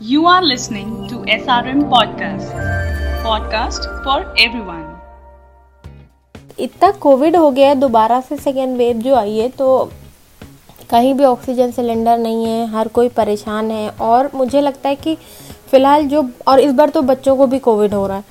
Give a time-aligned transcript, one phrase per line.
[0.00, 2.50] You are listening to SRM Podcast,
[3.24, 4.84] podcast for everyone.
[6.58, 9.68] इतना Covid हो गया है दोबारा से सेकेंड वेव जो आई है तो
[10.90, 15.16] कहीं भी ऑक्सीजन सिलेंडर नहीं है हर कोई परेशान है और मुझे लगता है कि
[15.70, 18.24] फ़िलहाल जो और इस बार तो बच्चों को भी कोविड हो रहा है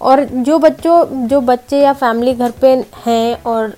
[0.00, 2.74] और जो बच्चों जो बच्चे या फैमिली घर पे
[3.06, 3.76] हैं और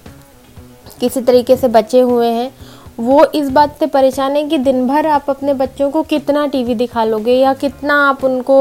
[1.00, 2.50] किसी तरीके से बचे हुए हैं
[3.00, 6.74] वो इस बात से परेशान है कि दिन भर आप अपने बच्चों को कितना टीवी
[6.74, 8.58] दिखा लोगे या कितना आप उनको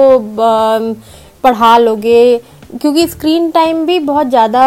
[1.44, 2.38] पढ़ा लोगे?
[2.72, 4.64] क्योंकि स्क्रीन टाइम भी बहुत ज़्यादा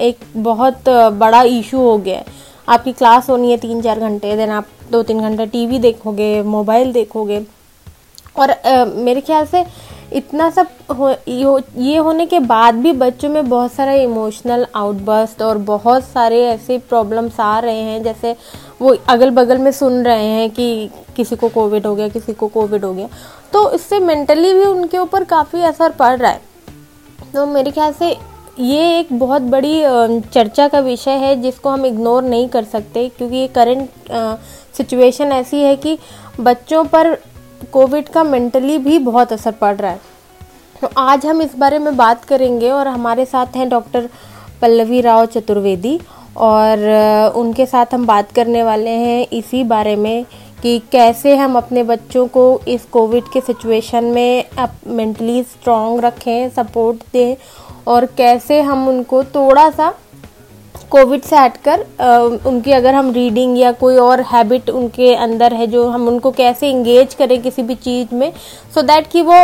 [0.00, 2.24] एक बहुत बड़ा इशू हो गया है।
[2.68, 6.92] आपकी क्लास होनी है तीन चार घंटे देन आप दो तीन घंटे टीवी देखोगे मोबाइल
[6.92, 7.40] देखोगे।
[8.38, 9.64] और आ, मेरे ख्याल से
[10.12, 10.68] इतना सब
[10.98, 16.42] हो ये होने के बाद भी बच्चों में बहुत सारा इमोशनल आउटबर्स्ट और बहुत सारे
[16.46, 18.34] ऐसे प्रॉब्लम्स आ रहे हैं जैसे
[18.80, 22.48] वो अगल बगल में सुन रहे हैं कि किसी को कोविड हो गया, किसी को
[22.48, 23.08] कोविड हो गया।
[23.52, 26.40] तो इससे मेंटली भी उनके ऊपर काफ़ी असर पड़ रहा है।
[27.34, 28.16] तो मेरे ख्याल से
[28.58, 29.82] ये एक बहुत बड़ी
[30.24, 33.88] चर्चा का विषय है जिसको हम इग्नोर नहीं कर सकते क्योंकि ये करंट
[34.76, 35.98] सिचुएशन ऐसी है कि
[36.40, 37.14] बच्चों पर
[37.72, 40.00] कोविड का मेंटली भी बहुत असर पड़ रहा है।
[40.80, 44.08] तो आज हम इस बारे में बात करेंगे और हमारे साथ हैं डॉक्टर
[44.62, 45.98] पल्लवी राव चतुर्वेदी
[46.36, 50.24] और उनके साथ हम बात करने वाले हैं इसी बारे में
[50.62, 54.44] कि कैसे हम अपने बच्चों को इस कोविड के सिचुएशन में
[54.86, 57.36] मेंटली स्ट्रांग रखें, सपोर्ट दें
[57.86, 59.94] और कैसे हम उनको थोड़ा सा
[60.90, 61.80] कोविड से हटकर
[62.46, 66.70] उनकी अगर हम रीडिंग या कोई और हैबिट उनके अंदर है जो हम उनको कैसे
[66.70, 68.32] इंगेज करें किसी भी चीज़ में
[68.74, 69.36] सो so दैट कि वो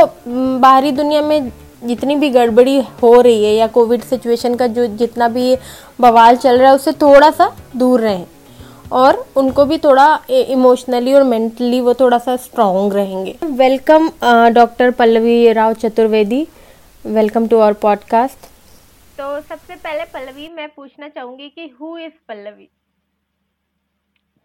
[0.59, 1.53] बाहरी दुनिया में
[1.83, 5.57] जितनी भी गड़बड़ी हो रही है या कोविड सिचुएशन का जो जितना भी
[6.01, 8.27] बवाल चल रहा है, उससे थोड़ा सा दूर रहें।
[8.93, 14.11] और उनको भी थोड़ा इमोशनली और मेंटली वो थोड़ा सा स्ट्रॉन्ग रहेंगे welcome
[14.53, 16.47] doctor Pallavi Rao Chaturvedi
[17.05, 18.49] welcome to our podcast
[19.19, 22.69] तो सबसे पहले पल्लवी, मैं पूछना चाहूँगी कि हु इज़ पल्लवी?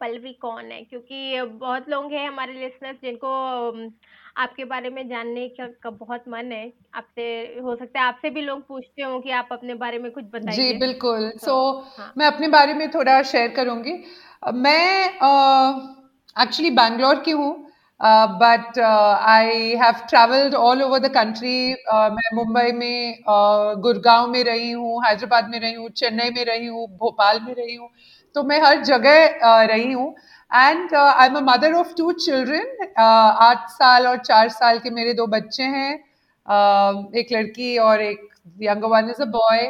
[0.01, 0.81] पल्लवी कौन है?
[0.81, 3.73] क्योंकि बहुत लोग हैं हमारे लिसनर्स जिनको
[4.37, 7.23] आपके बारे में जानने का, का बहुत मन है। आपसे
[7.63, 10.57] हो सकता है आपसे भी लोग पूछते हो कि आप अपने बारे में कुछ बताइए।
[10.57, 12.13] जी बिल्कुल। सो तो, so, हाँ.
[12.17, 14.03] मैं अपने बारे में थोड़ा शेयर करूँगी।
[14.53, 15.05] मैं
[16.41, 22.71] एक्चुअली uh, बैंगलोर की हूँ। But I have travelled all over the country मैं मुंबई
[22.71, 27.39] में uh, गुड़गांव में रही हूँ हैदराबाद में रही हूँ चेन्नई में रही हूँ भोपाल
[27.39, 27.89] में रही हूँ।
[28.35, 30.15] तो मैं हर जगह uh, रही हूँ।
[30.51, 35.13] And I am a mother of two children आठ साल और चार साल के मेरे
[35.13, 36.03] दो बच्चे हैं।
[36.47, 38.27] Uh, एक लड़की और एक
[38.61, 39.61] younger one is a boy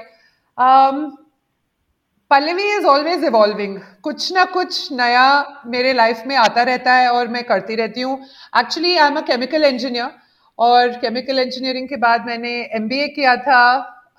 [2.32, 5.28] Pallavi is always evolving कुछ ना कुछ नया
[5.68, 8.18] मेरे लाइफ में आता रहता है और मैं करती रहती हूँ।
[8.60, 10.12] Actually I am a chemical engineer
[10.60, 13.64] और केमिकल इंजीनियरिंग के बाद मैंने MBA किया था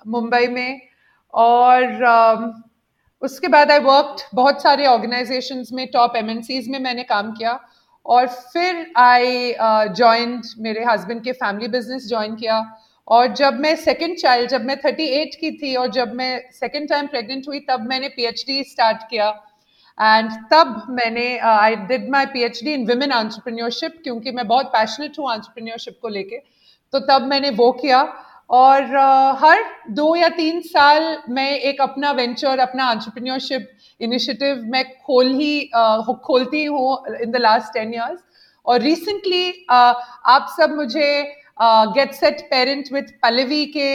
[0.07, 0.81] मुंबई में।
[1.33, 2.51] और uh,
[3.21, 6.27] उसके बाद आई वर्क बहुत सारे ऑर्गेनाइजेशन में टॉप एम
[6.67, 7.59] में मैंने काम किया।
[8.05, 12.59] और फिर आई ज्वाइंट uh, मेरे हस्बैंड के फैमिली बिज़नेस ज्वाइन किया।
[13.07, 17.07] और जब मैं सेकंड चाइल्ड जब मैं 38 की थी और जब मैं सेकंड टाइम
[17.07, 19.29] प्रेग्नेंट हुई तब मैंने पीएचडी स्टार्ट किया।
[19.97, 25.33] एंड तब मैंने I did my PhD in women entrepreneurship क्योंकि मैं बहुत पैशनेट हूँ
[25.33, 26.37] एंटरप्रेन्योरशिप को लेके।
[26.93, 28.01] तो तब मैंने वो किया।
[28.49, 28.83] और
[29.39, 33.69] हर दो या तीन साल मैं एक अपना वेंचर अपना एंटरप्रेन्योरशिप
[34.01, 35.69] इनिशिएटिव मैं खोल ही
[36.25, 38.19] खोलती हूँ in the last ten years
[38.65, 41.09] और रिसेंटली आप सब मुझे
[41.61, 43.89] get set parent with Pallavi के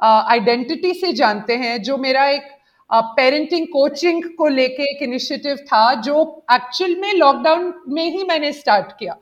[0.00, 2.48] आइडेंटिटी से जानते हैं जो मेरा एक
[2.90, 8.52] पेरेंटिंग uh, कोचिंग को लेके एक इनिशिएटिव था जो एक्चुअल में लॉकडाउन में ही मैंने
[8.52, 9.16] स्टार्ट किया।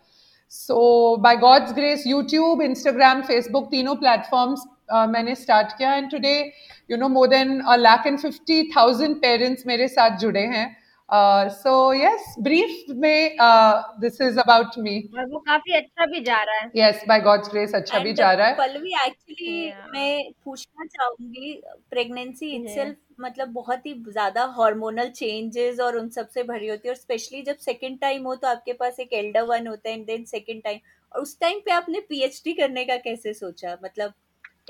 [0.52, 4.60] So by God's grace YouTube Instagram Facebook तीनों प्लेटफॉर्म्स
[4.94, 6.34] uh, मैंने स्टार्ट किया and today
[6.90, 10.66] you know more than lakh and fifty thousand parents मेरे साथ जुड़े हैं।
[11.08, 13.36] सो यस ब्रीफ में
[14.00, 17.74] दिस इज़ अबाउट मी वो काफ़ी अच्छा भी जा रहा है। यस बाय गॉड्स ग्रेस
[17.74, 19.92] अच्छा And भी जा रहा है। Pallavi actually yeah.
[19.94, 26.68] मैं पूछना चाहूँगी प्रेगनेंसी इटसेल्फ मतलब बहुत ही ज़्यादा हार्मोनल चेंजेस और उन सबसे भरी
[26.68, 29.88] होती है और स्पेशली जब सेकंड टाइम हो तो आपके पास एक एल्डर वन होता
[29.88, 30.78] है एंड देन सेकंड टाइम
[31.12, 33.76] और उस टाइम पे आपने पीएचडी करने का कैसे सोचा?
[33.84, 34.12] मतलब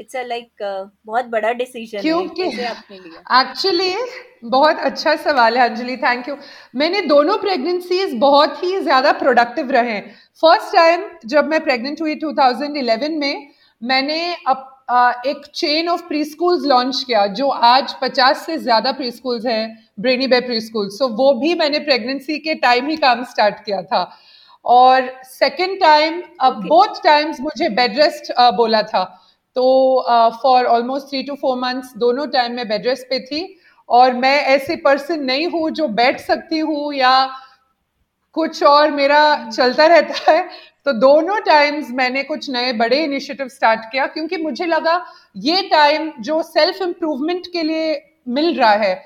[0.01, 0.63] इट्स अ लाइक
[1.07, 2.43] बहुत बड़ा डिसीज़न क्योंकि
[3.33, 3.95] एक्चुअली
[4.47, 6.37] बहुत अच्छा सवाल है अंजलि थैंक यू
[6.75, 10.01] मैंने दोनों प्रेगनेंसीज बहुत ही ज़्यादा प्रोडक्टिव रहे।
[10.43, 13.49] फ़र्स्ट टाइम जब मैं प्रेग्नेंट हुई 2011 में
[13.83, 19.11] मैंने अब एक chain of pre schools launch किया जो आज 50 से ज़्यादा प्री
[19.11, 23.25] स्कूल्स हैं Brainy Bay pre school so वो भी मैंने प्रेगनेंसी के टाइम ही काम
[23.25, 24.01] स्टार्ट किया था।
[24.65, 29.05] और सेकेंड टाइम बोथ टाइम्स मुझे बेड रेस्ट uh, बोला था।
[29.57, 30.05] तो
[30.43, 33.59] for almost three two four months दोनों टाइम में बेड रेस्ट पे थी।
[33.89, 37.13] और मैं ऐसे पर्सन नहीं हूँ जो बैठ सकती हूँ या
[38.35, 40.49] कुछ और मेरा चलता रहता है।
[40.89, 44.95] तो दोनों टाइम्स मैंने कुछ नए बड़े इनिशिएटिव स्टार्ट किया, क्योंकि मुझे लगा
[45.37, 47.91] ये टाइम जो सेल्फ इम्प्रूवमेंट के लिए
[48.29, 49.03] मिल रहा है,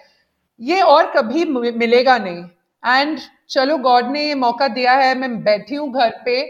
[0.60, 2.44] ये और कभी मिलेगा नहीं।
[2.82, 3.18] एंड
[3.50, 6.40] चलो गॉड ने ये मौका दिया है, मैं बैठी हूँ घर पे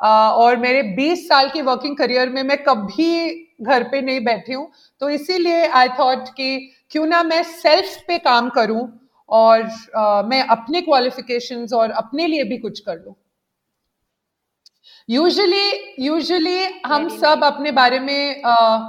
[0.00, 4.70] और मेरे 20 साल की वर्किंग करियर में मैं कभी घर पे नहीं बैठी हूँ।
[5.00, 6.58] तो इसीलिए आई थॉट कि
[6.90, 8.88] क्यों ना मैं सेल्फ पे काम करूँ
[9.28, 9.62] और
[10.26, 13.14] मैं अपने क्वालिफिकेशंस और अपने लिए भी कुछ कर लूँ।
[15.10, 18.80] यूजुअली यूजुअली हम सब अपने बारे में uh,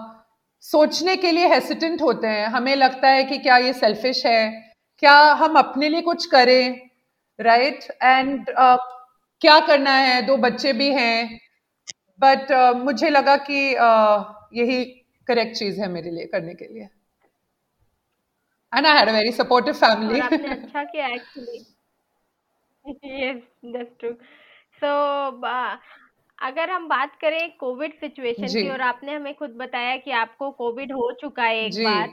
[0.62, 4.74] सोचने के लिए हेसिटेंट होते हैं। हमें लगता है कि क्या ये सेल्फिश है?
[5.00, 6.90] क्या हम अपने लिए कुछ करें?
[7.40, 8.04] Right right?
[8.04, 8.78] एंड uh,
[9.42, 10.22] क्या करना है?
[10.22, 11.40] दो बच्चे भी हैं।
[12.20, 14.24] बट uh, मुझे लगा कि uh,
[14.54, 14.84] यही
[15.28, 16.90] करेक्ट चीज़ है मेरे लिए करने के लिए।
[18.74, 21.58] And I had a very supportive family अच्छा किया actually
[22.88, 24.12] yes that's true
[24.80, 25.32] so
[26.44, 30.92] अगर हम बात करें कोविड सिचुएशन की और आपने हमें खुद बताया कि आपको कोविड
[30.92, 32.10] हो चुका है एक बार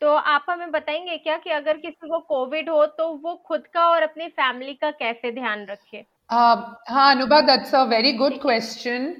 [0.00, 3.88] तो आप हमें बताएँगे क्या कि अगर किसी को कोविड हो तो वो खुद का
[3.88, 6.06] और अपनी फैमिली का कैसे ध्यान रखे?
[6.32, 6.58] uh,
[6.90, 9.16] हाँ Anubha that's a very good question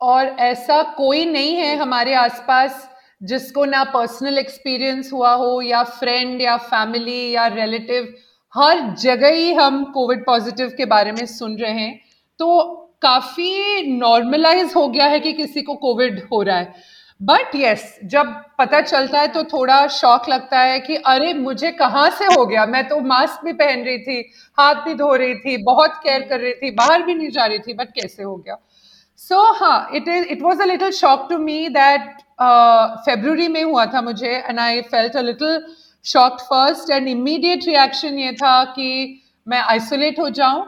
[0.00, 2.90] और ऐसा कोई नहीं है हमारे आसपास
[3.22, 8.14] जिसको ना पर्सनल एक्सपीरियंस हुआ हो या फ्रेंड या फैमिली या रिलेटिव
[8.54, 12.00] हर जगह ही हम कोविड पॉजिटिव के बारे में सुन रहे हैं।
[12.38, 17.82] तो काफ़ी नॉर्मलाइज हो गया है कि किसी को कोविड हो रहा है। बट यस
[17.82, 18.26] yes, जब
[18.58, 22.64] पता चलता है तो थोड़ा शौक लगता है कि अरे मुझे कहाँ से हो गया?
[22.66, 24.20] मैं तो मास्क भी पहन रही थी
[24.58, 27.58] हाथ भी धो रही थी बहुत केयर कर रही थी बाहर भी नहीं जा रही
[27.58, 28.56] थी बट कैसे हो गया?
[29.20, 32.22] सो हाँ it is it was a little shock to me that
[33.06, 35.62] February में हुआ था मुझे and I felt a little
[36.04, 38.90] shock first and immediate reaction ये था कि
[39.46, 40.64] मैं आइसोलेट हो जाऊँ।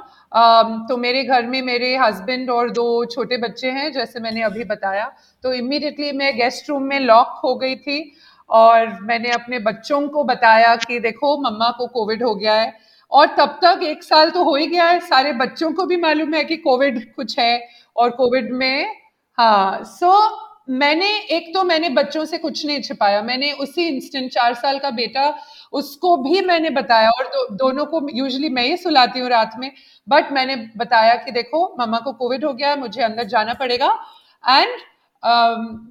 [0.88, 5.10] तो मेरे घर में मेरे हस्बैंड और दो छोटे बच्चे हैं जैसे मैंने अभी बताया।
[5.44, 8.14] तो इमीडिएटली मैं गेस्ट रूम में लॉक हो गई थी
[8.50, 12.72] और मैंने अपने बच्चों को बताया कि देखो मम्मा को कोविड हो गया है।
[13.12, 16.34] और तब तक एक साल तो हो ही गया है सारे बच्चों को भी मालूम
[16.34, 18.96] है कि कोविड कुछ है और कोविड में
[19.38, 21.06] हाँ सो so, मैंने
[21.36, 25.34] एक तो मैंने बच्चों से कुछ नहीं छिपाया। मैंने उसी इंस्टेंट चार साल का बेटा
[25.72, 29.70] उसको भी मैंने बताया और दो, दोनों को यूजली मैं ही सुलाती हूँ रात में
[30.08, 33.98] बट मैंने बताया कि देखो मम्मा को कोविड हो गया है मुझे अंदर जाना पड़ेगा।
[34.44, 34.80] एंड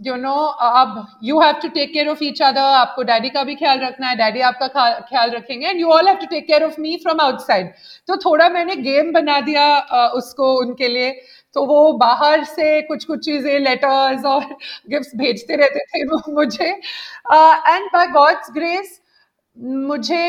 [0.06, 3.56] यू नो अब you have to take care of each other आपको डैडी का भी
[3.56, 4.68] ख्याल रखना है डैडी आपका
[5.02, 7.72] ख्याल रखेंगे and you all have to take care of me from outside
[8.08, 11.12] तो थोड़ा मैंने गेम बना दिया uh, उसको उनके लिए।
[11.56, 14.46] तो वो बाहर से कुछ कुछ चीज़ें लेटर्स और
[14.90, 19.00] गिफ्ट्स भेजते रहते थे वो मुझे। एंड बाय गॉड्स ग्रेस
[19.58, 20.24] मुझे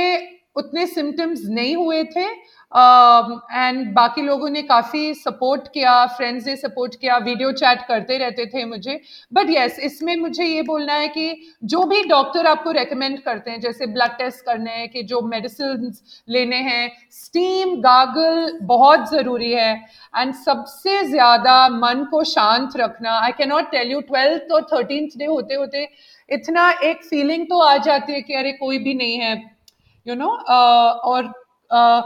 [0.56, 2.26] उतने सिम्टम्स नहीं हुए थे।
[2.72, 8.16] एंड um, बाकी लोगों ने काफ़ी सपोर्ट किया फ्रेंड्स ने सपोर्ट किया वीडियो चैट करते
[8.18, 9.00] रहते थे मुझे
[9.32, 13.50] बट यस yes, इसमें मुझे ये बोलना है कि जो भी डॉक्टर आपको रेकमेंड करते
[13.50, 15.92] हैं जैसे ब्लड टेस्ट करने हैं कि जो मेडिसिन
[16.28, 19.74] लेने हैं स्टीम गागल बहुत ज़रूरी है
[20.14, 25.08] एंड सबसे ज़्यादा मन को शांत रखना I can not tell you twelfth और थर्टीन
[25.16, 25.88] डे होते होते
[26.30, 30.18] इतना एक फीलिंग तो आ जाती है कि अरे कोई भी नहीं है you you
[30.18, 30.36] know know?
[30.48, 31.32] uh, और
[31.70, 32.02] uh,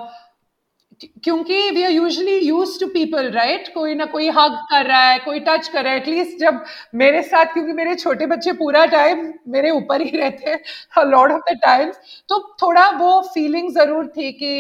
[1.00, 5.19] क्योंकि we are usually use to people right कोई ना कोई हग कर रहा है,
[5.19, 6.62] कोई टच कर रहा है। एटलीस्ट जब
[6.95, 11.41] मेरे साथ, क्योंकि मेरे छोटे बच्चे पूरा टाइम मेरे ऊपर ही रहते हैं लॉर्ड ऑफ़
[11.50, 11.97] द टाइम्स
[12.29, 14.59] तो थोड़ा वो फीलिंग ज़रूर थी कि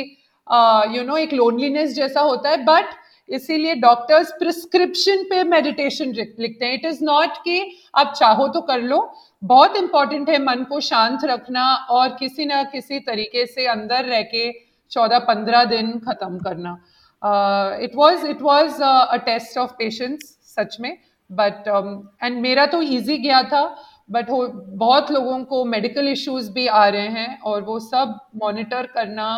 [0.96, 2.94] यू नो एक लोनलीनेस जैसा होता है। बट
[3.28, 7.60] इसीलिए डॉक्टर्स प्रिस्क्रिप्शन पे मेडिटेशन लिखते हैं। इट इज़ नॉट कि
[7.94, 9.00] आप चाहो तो कर लो।
[9.42, 14.22] बहुत इंपॉर्टेंट है मन को शांत रखना और किसी ना किसी तरीके से अंदर रह
[14.24, 14.48] के
[14.90, 16.78] चौदह पंद्रह दिन खत्म करना।
[17.82, 20.96] It was it was a test of patience सच में।
[21.30, 21.68] बट
[22.22, 23.62] एंड um, मेरा तो ईजी गया था
[24.10, 28.86] बट हो बहुत लोगों को मेडिकल इश्यूज़ भी आ रहे हैं और वो सब मॉनिटर
[28.86, 29.28] करना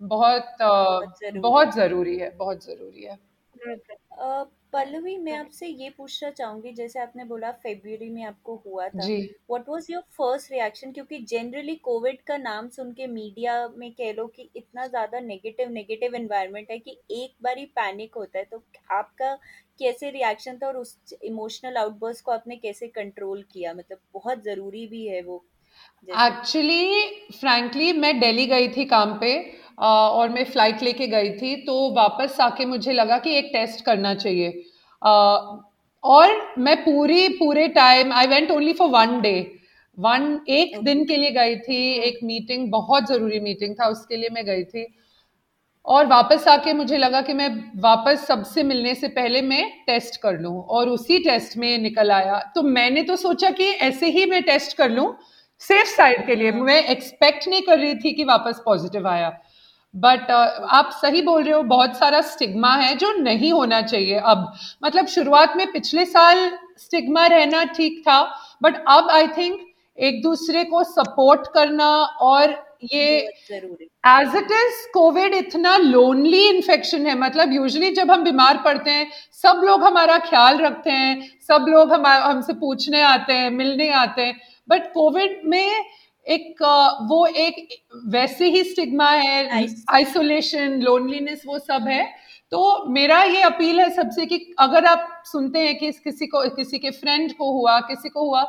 [0.00, 3.18] बहुत uh, बहुत ज़रूरी है। बहुत ज़रूरी है।
[4.72, 9.06] पल्लवी मैं आपसे ये पूछना चाहूँगी जैसे आपने बोला फेब्रुवरी में आपको हुआ था
[9.50, 14.12] what was your first reaction क्योंकि जनरली कोविड का नाम सुन के मीडिया में कह
[14.12, 18.44] लो कि इतना ज़्यादा नेगेटिव नेगेटिव एनवायरनमेंट है कि एक बार ही पैनिक होता है
[18.44, 19.34] तो आपका
[19.80, 23.74] कैसे रिएक्शन था और उस इमोशनल आउटबर्स्ट को आपने कैसे कंट्रोल किया?
[23.74, 25.44] मतलब बहुत ज़रूरी भी है वो।
[26.08, 27.02] एक्चुअली
[27.32, 29.32] फ्रैंकली मैं दिल्ली गई थी काम पे
[29.78, 34.14] और मैं फ़्लाइट लेके गई थी तो वापस आके मुझे लगा कि एक टेस्ट करना
[34.14, 34.62] चाहिए।
[36.04, 39.34] और मैं पूरी पूरे time I went only for one day
[39.98, 44.28] one एक दिन के लिए गई थी एक मीटिंग बहुत ज़रूरी मीटिंग था उसके लिए
[44.32, 44.86] मैं गई थी।
[45.86, 47.48] और वापस आके मुझे लगा कि मैं
[47.80, 52.38] वापस सबसे मिलने से पहले मैं टेस्ट कर लूँ और उसी टेस्ट में निकल आया।
[52.54, 55.06] तो मैंने तो सोचा कि ऐसे ही मैं टेस्ट कर लूँ
[55.62, 59.30] सेफ़ साइड के लिए। मैं एक्सपेक्ट नहीं कर रही थी कि वापस पॉजिटिव आया।
[59.94, 64.18] बट uh, आप सही बोल रहे हो बहुत सारा स्टिग्मा है जो नहीं होना चाहिए
[64.22, 64.52] अब।
[64.84, 68.20] मतलब शुरुआत में पिछले साल स्टिग्मा रहना ठीक था
[68.62, 69.60] बट अब आई थिंक
[69.98, 71.88] एक दूसरे को सपोर्ट करना
[72.22, 72.50] और
[72.92, 73.16] ये
[74.06, 79.10] एज इट इज़ कोविड इतना लोनली इन्फेक्शन है। मतलब यूजली जब हम बीमार पड़ते हैं
[79.42, 84.22] सब लोग हमारा ख्याल रखते हैं सब लोग हम हमसे पूछने आते हैं मिलने आते
[84.22, 85.84] हैं। बट कोविड में
[86.26, 86.62] एक
[87.10, 87.66] वो एक
[88.12, 92.04] वैसे ही स्टिग्मा है आइसोलेशन लोनलीनेस वो सब है।
[92.52, 96.78] तो मेरा ये अपील है सबसे कि अगर आप सुनते हैं कि किसी को किसी
[96.78, 98.42] के फ्रेंड को हुआ किसी को हुआ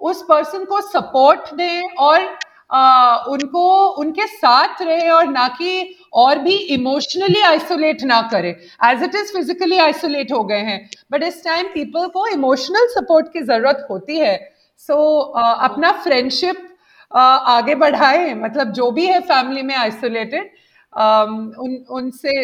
[0.00, 2.28] उस पर्सन को सपोर्ट दें और
[2.70, 8.50] आ, उनको उनके साथ रहे और ना कि और भी इमोशनली आइसोलेट ना करे।
[8.84, 13.32] As it is physically isolate हो गए हैं। बट इस टाइम पीपल को इमोशनल सपोर्ट
[13.32, 14.34] की ज़रूरत होती है।
[14.82, 20.50] सो so, uh, अपना फ्रेंडशिप uh, आगे बढ़ाए मतलब जो भी है फैमिली में आइसोलेटेड
[20.92, 22.40] um, उन उनसे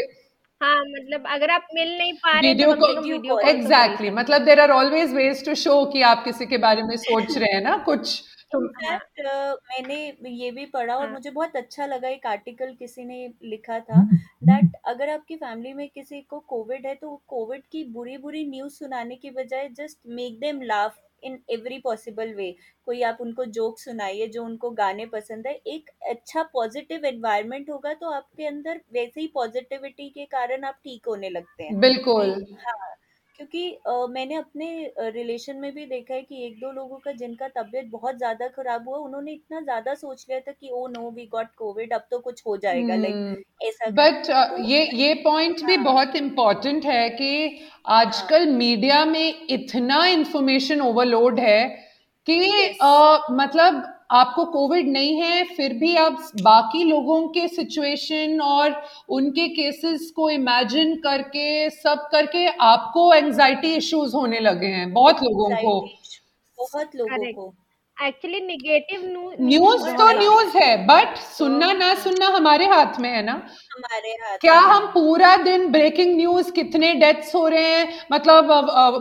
[0.61, 4.71] हाँ मतलब अगर आप मिल नहीं पा रहे वीडियो को वीडियो एग्जैक्टली मतलब there are
[4.73, 8.23] always ways to show कि आप किसी के बारे में सोच रहे हैं ना कुछ
[8.53, 9.97] तो मैंने
[10.33, 14.03] ये भी पढ़ा और हाँ। मुझे बहुत अच्छा लगा एक आर्टिकल किसी ने लिखा था
[14.45, 18.73] दैट अगर आपकी फैमिली में किसी को कोविड है तो कोविड की बुरी बुरी न्यूज़
[18.75, 22.51] सुनाने की बजाय just make them laugh in every possible way
[22.87, 27.95] कोई आप उनको जोक सुनाइए जो उनको गाने पसंद है एक अच्छा पॉजिटिव एनवायरनमेंट होगा
[27.97, 32.95] तो आपके अंदर वैसे ही पॉजिटिविटी के कारण आप ठीक होने लगते हैं। बिल्कुल। हाँ।
[33.39, 33.79] क्योंकि
[34.13, 38.17] मैंने अपने रिलेशन में भी देखा है कि एक दो लोगों का जिनका तबीयत बहुत
[38.17, 41.93] ज़्यादा खराब हुआ उन्होंने इतना ज़्यादा सोच लिया था कि oh no we got Covid
[41.93, 45.85] अब तो कुछ हो जाएगा। लाइक like, ऐसा बट uh, ये ये पॉइंट भी हाँ।
[45.85, 51.69] बहुत इम्पोर्टेंट है कि आजकल मीडिया में इतना इंफॉर्मेशन ओवरलोड है
[52.27, 52.39] कि
[53.33, 60.11] मतलब आपको कोविड नहीं है फिर भी आप बाकी लोगों के सिचुएशन और उनके केसेस
[60.17, 65.81] को इमेजिन करके सब करके आपको एंजाइटी इश्यूज़ होने लगे हैं बहुत लोगों को।
[66.59, 67.55] बहुत लोगों को।
[67.99, 69.01] एक्चुअली निगेटिव
[69.41, 74.37] न्यूज़ तो न्यूज़ है बट सुनना ना सुनना हमारे हाथ में है ना। हमारे हाथ
[74.41, 78.53] क्या हम पूरा दिन ब्रेकिंग न्यूज़ कितने डेथ्स हो रहे हैं मतलब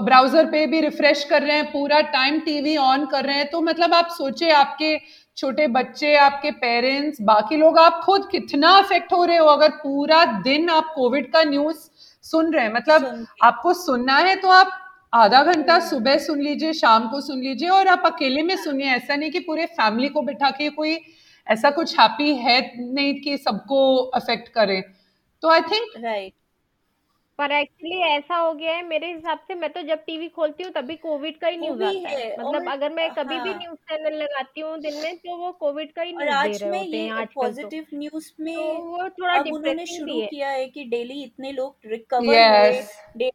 [0.05, 3.61] ब्राउज़र पे भी रिफ्रेश कर रहे हैं पूरा टाइम टीवी ऑन कर रहे हैं तो
[3.61, 4.97] मतलब आप सोचे आपके
[5.37, 10.23] छोटे बच्चे आपके पेरेंट्स बाकी लोग आप खुद कितना अफेक्ट हो रहे हो अगर पूरा
[10.41, 11.77] दिन आप कोविड का न्यूज़
[12.25, 14.77] सुन रहे हैं मतलब आपको सुनना है तो आप
[15.17, 19.15] आधा घंटा सुबह सुन लीजिए शाम को सुन लीजिए और आप अकेले में सुनिए ऐसा
[19.15, 20.97] नहीं कि पूरे फैमिली को बिठा के कोई
[21.47, 23.79] ऐसा कुछ हैप्पी है नहीं कि सबको
[24.15, 24.81] अफेक्ट करे
[25.43, 26.33] तो आई थिंक राइट
[27.39, 30.71] पर एक्चुअली ऐसा हो गया है मेरे हिसाब से मैं तो जब टीवी खोलती हूँ
[30.71, 33.43] तभी कोविड का ही न्यूज़ आता है मतलब अगर मैं कभी हाँ.
[33.43, 36.79] भी न्यूज़ चैनल लगाती हूँ दिन में तो वो कोविड का ही न्यूज़ दे रहे
[36.79, 41.21] होते हैं पॉजिटिव तो। न्यूज़ में तो वो थोड़ा उन्होंने शुरू किया है कि डेली
[41.23, 42.81] इतने लोग रिकवर.
[43.15, 43.29] हुए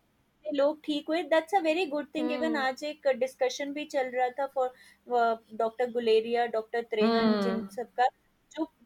[0.52, 4.28] लोग ठीक हुए। That's a very good thing even आज एक डिस्कशन भी चल रहा
[4.30, 4.68] था for
[5.54, 8.21] doctor Guleria doctor Trehan जिन सबका। जो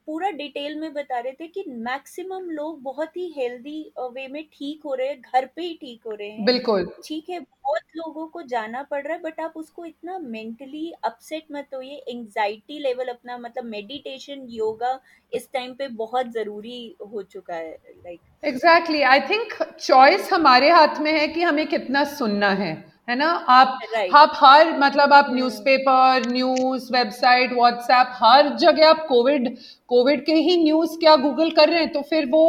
[0.09, 4.83] पूरा डिटेल में बता रहे थे कि मैक्सिमम लोग बहुत ही हेल्दी वे में ठीक
[4.85, 8.27] हो रहे हैं घर पे ही ठीक हो रहे हैं। बिल्कुल। ठीक है बहुत लोगों
[8.27, 12.79] को जाना पड़ रहा है बट आप उसको इतना मेंटली अपसेट मत हो ये एंजाइटी
[12.79, 14.99] लेवल अपना मतलब मेडिटेशन योगा
[15.33, 21.01] इस टाइम पे बहुत ज़रूरी हो चुका है like exactly I think choice हमारे हाथ
[21.01, 22.75] में है कि हमें कितना सुनना है।
[23.09, 23.27] है ना?
[23.49, 24.15] आप right.
[24.15, 29.57] आप हर मतलब आप न्यूज़पेपर न्यूज़ वेबसाइट व्हाट्सएप हर जगह आप कोविड
[29.89, 32.45] कोविड के ही न्यूज़ क्या गूगल कर रहे हैं तो फिर वो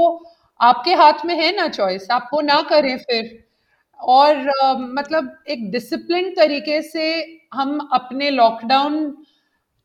[0.60, 3.38] आपके हाथ में है ना चॉइस आप वो ना करें फिर।
[4.00, 7.06] और uh, मतलब एक डिसिप्लिन तरीके से
[7.54, 9.12] हम अपने लॉकडाउन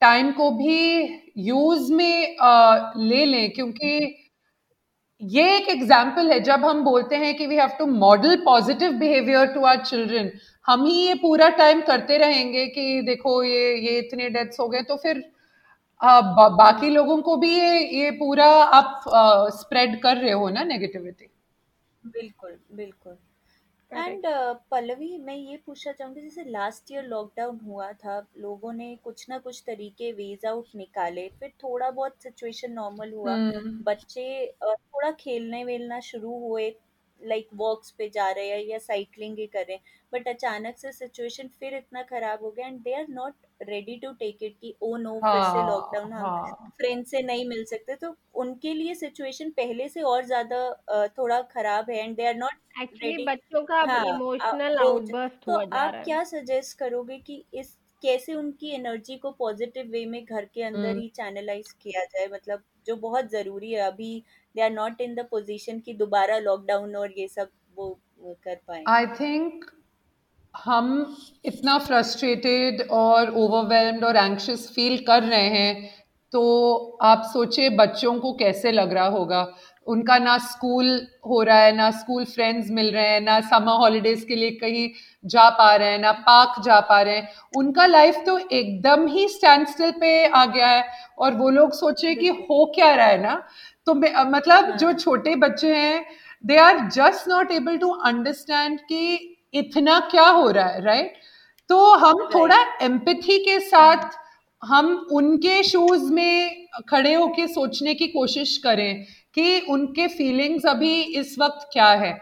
[0.03, 1.03] टाइम को भी
[1.39, 4.19] यूज़ में uh, ले लें क्योंकि
[5.23, 9.47] ये एक एग्ज़ाम्पल है जब हम बोलते हैं कि we have to model positive behaviour
[9.47, 10.31] to our children
[10.67, 14.83] हम ही ये पूरा टाइम करते रहेंगे कि देखो ये ये इतने डेथ्स हो गए
[14.83, 15.25] तो फिर
[16.01, 19.03] आ, बा, बाकी लोगों को भी ये ये पूरा आप
[19.55, 21.29] स्प्रेड कर रहे हो ना नेगेटिविटी
[22.05, 23.19] बिल्कुल बिल्कुल।
[23.93, 28.95] एंड uh, पल्लवी मैं ये पूछना चाहूँगी जैसे लास्ट ईयर लॉकडाउन हुआ था लोगों ने
[29.05, 34.25] कुछ ना कुछ तरीके वेज आउट निकाले फिर थोड़ा बहुत सिचुएशन नॉर्मल हुआ हम्म। बच्चे
[34.63, 36.71] थोड़ा खेलने वेलना शुरू हुए
[37.25, 40.93] लाइक वॉक्स पे जा रहे हैं या साइकिलिंग ही कर रहे हैं। बट अचानक से
[40.93, 44.75] सिचुएशन फिर इतना खराब हो गया and they are not ready to take it कि
[44.83, 48.75] ओ नो फिर से लॉकडाउन हाँ हम हाँ। फ्रेंड से नहीं मिल सकते। तो उनके
[48.75, 53.63] लिए सिचुएशन पहले से और ज़्यादा थोड़ा खराब है and they are not actually बच्चों
[53.65, 59.31] का हाँ इमोशनल आउटबर्स्ट तो आप क्या सजेस्ट करोगे कि इस कैसे उनकी एनर्जी को
[59.33, 62.27] पॉजिटिव वे में घर के अंदर हम्म। ही चैनलाइज किया जाए?
[62.29, 64.23] मतलब जो बहुत ज़रूरी है अभी
[64.55, 67.99] they are not in the position कि दोबारा लॉकडाउन और ये सब वो,
[68.45, 69.65] कर पाए। आई थिंक
[70.55, 75.91] हम इतना फ्रस्ट्रेटेड और ओवरवेल्म्ड और एंक्शस फील कर रहे हैं
[76.33, 76.41] तो
[77.03, 79.47] आप सोचिए बच्चों को कैसे लग रहा होगा।
[79.87, 80.87] उनका ना स्कूल
[81.27, 84.89] हो रहा है ना स्कूल फ्रेंड्स मिल रहे हैं ना समर हॉलीडेज के लिए कहीं
[85.25, 89.27] जा पा रहे हैं ना पार्क जा पा रहे हैं। उनका लाइफ तो एकदम ही
[89.29, 90.85] स्टैंड स्टिल पे आ गया है
[91.19, 93.43] और वो लोग सोचे कि हो क्या रहा है ना?
[93.87, 96.05] तो मतलब हाँ। जो छोटे बच्चे हैं
[96.47, 101.15] they are just not able to understand कि इतना क्या हो रहा है राइट
[101.71, 104.11] तो हम थोड़ा एम्पथी के साथ
[104.63, 111.37] हम उनके शूज़ में खड़े होके सोचने की कोशिश करें कि उनके फीलिंग्स अभी इस
[111.39, 112.13] वक्त क्या है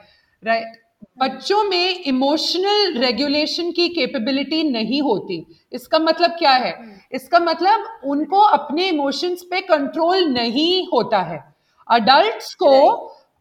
[0.43, 0.79] राइट
[1.19, 6.75] बच्चों में इमोशनल रेगुलेशन की कैपेबिलिटी नहीं होती। इसका मतलब क्या है?
[7.13, 11.50] इसका मतलब उनको अपने इमोशंस पे कंट्रोल नहीं होता है।
[11.91, 12.73] अडल्ट्स को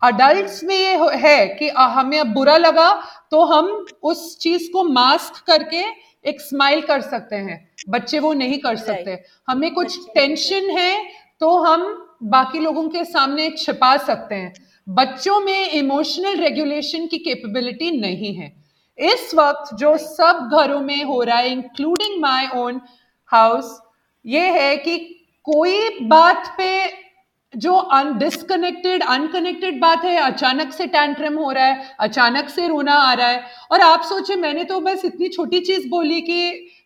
[0.02, 2.92] अडल्ट्स में ये है कि हमें अब बुरा लगा
[3.32, 5.84] तो हम उस चीज़ को मास्क करके
[6.26, 7.58] एक स्माइल कर सकते हैं।
[7.90, 11.04] बच्चे वो नहीं कर सकते। हमें कुछ टेंशन है
[11.40, 11.84] तो हम
[12.24, 14.54] बाकी लोगों के सामने छिपा सकते हैं।
[14.88, 18.52] बच्चों में इमोशनल रेगुलेशन की कैपेबिलिटी नहीं है।
[18.98, 22.82] इस वक्त जो सब घरों में हो रहा है इंक्लूडिंग माय ओन
[23.32, 23.80] हाउस
[24.26, 24.98] ये है कि
[25.46, 26.70] कोई बात पे
[27.54, 27.90] जो
[28.20, 33.28] डिस्कनेक्टेड अनकनेक्टेड बात है अचानक से टैंट्रम हो रहा है अचानक से रोना आ रहा
[33.28, 36.42] है। और आप सोचे मैंने तो बस इतनी छोटी चीज़ बोली कि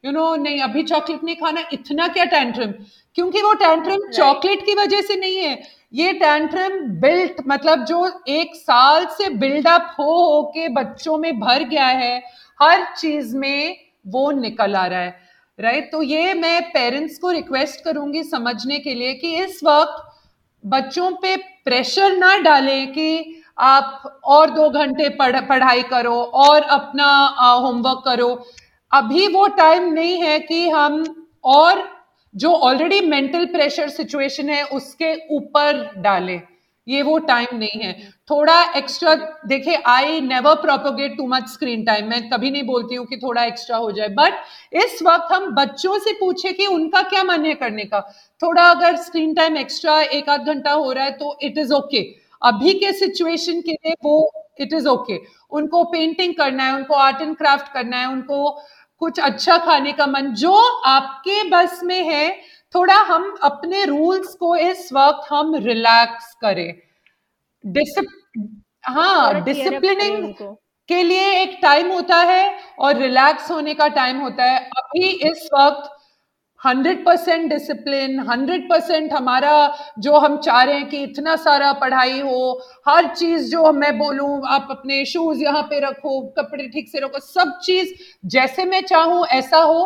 [0.06, 2.72] यू you नो know, नहीं अभी चॉकलेट नहीं खाना इतना क्या टैंट्रम
[3.16, 5.62] क्योंकि वो टैंट्रम चॉकलेट की वजह से नहीं है।
[5.94, 11.64] ये टैंट्रम बिल्ट मतलब जो एक साल से बिल्डअप हो हो के बच्चों में भर
[11.64, 12.18] गया है
[12.60, 15.22] हर चीज़ में वो निकल आ रहा है।
[15.60, 15.92] Right right?
[15.92, 20.10] तो ये मैं पेरेंट्स को रिक्वेस्ट करूँगी समझने के लिए कि इस वक्त
[20.64, 27.08] बच्चों पे प्रेशर ना डालें कि आप और दो घंटे पढ़, पढ़ाई करो और अपना
[27.58, 28.30] होमवर्क करो।
[28.92, 31.04] अभी वो टाइम नहीं है कि हम
[31.44, 31.84] और
[32.36, 36.42] जो ऑलरेडी मेंटल प्रेशर सिचुएशन है उसके ऊपर डालें।
[36.88, 37.94] ये वो टाइम नहीं है।
[38.30, 39.14] थोड़ा एक्स्ट्रा
[39.48, 43.44] देखिए I never propagate too much screen time मैं कभी नहीं बोलती हूँ कि थोड़ा
[43.44, 44.34] एक्स्ट्रा हो जाए। बट
[44.76, 48.00] इस वक्त हम बच्चों से पूछे कि उनका क्या मन है करने का।
[48.42, 52.02] थोड़ा अगर स्क्रीन टाइम एक्स्ट्रा एक आध घंटा हो रहा है तो इट इज़ ओके
[52.42, 55.20] अभी के सिचुएशन के लिए वो इट इज़ ओके
[55.52, 58.50] उनको पेंटिंग करना है, उनको आर्ट एंड क्राफ्ट करना है, उनको
[59.02, 60.54] कुछ अच्छा खाने का मन, जो
[60.86, 62.36] आपके बस में है
[62.74, 66.74] थोड़ा हम अपने रूल्स को इस वक्त हम रिलैक्स करें।
[67.64, 68.06] डिसिप
[68.88, 70.34] हाँ डिसिप्लिनिंग
[70.90, 75.48] के लिए एक टाइम होता है और रिलैक्स होने का टाइम होता है। अभी इस
[75.54, 75.90] वक्त
[76.62, 79.54] hundred percent discipline hundred percent हमारा
[80.00, 84.42] जो हम चाह रहे हैं कि इतना सारा पढ़ाई हो हर चीज़ जो मैं बोलूँ
[84.48, 87.94] आप अपने शूज़ यहाँ पे रखो कपड़े ठीक से रखो सब चीज़
[88.28, 89.84] जैसे मैं चाहूँ ऐसा हो।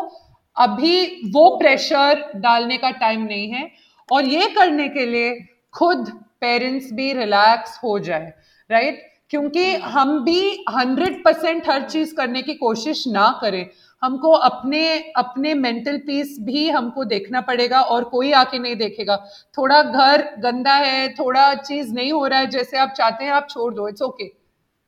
[0.58, 3.70] अभी वो प्रेशर डालने का टाइम नहीं है
[4.10, 5.36] और ये करने के लिए
[5.74, 8.34] खुद पेरेंट्स भी रिलैक्स हो जाए
[8.70, 13.65] राइट क्योंकि हम भी हंड्रेड परसेंट हर चीज़ करने की कोशिश ना करें।
[14.02, 14.84] हमको अपने
[15.17, 19.15] अपने मेंटल पीस भी हमको देखना पड़ेगा और कोई आके नहीं देखेगा।
[19.58, 23.48] थोड़ा घर गंदा है, थोड़ा चीज़ नहीं हो रहा है, जैसे आप चाहते हैं आप
[23.50, 24.32] छोड़ दो it's okay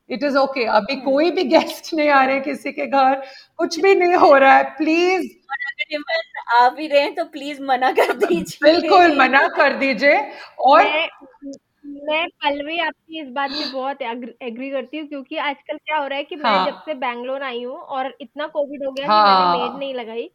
[0.10, 3.22] it is okay अभी कोई भी गेस्ट नहीं आ रहे किसी के घर।
[3.60, 5.28] कुछ भी नहीं हो रहा है प्लीज़
[6.56, 10.17] आ भी रहे हैं तो प्लीज़ मना कर दीजिए। बिल्कुल मना कर दीजिए।
[10.60, 10.84] और
[11.86, 16.17] मैं पल्लवी आपकी इस बात से बहुत एग्री करती हूँ क्योंकि आजकल क्या हो रहा
[16.17, 16.54] है कि हाँ.
[16.58, 19.24] मैं जब से बैंगलोर आई हूँ और इतना कोविड हो गया हाँ.
[19.26, 20.30] कि मैंने मेड नहीं लगाई।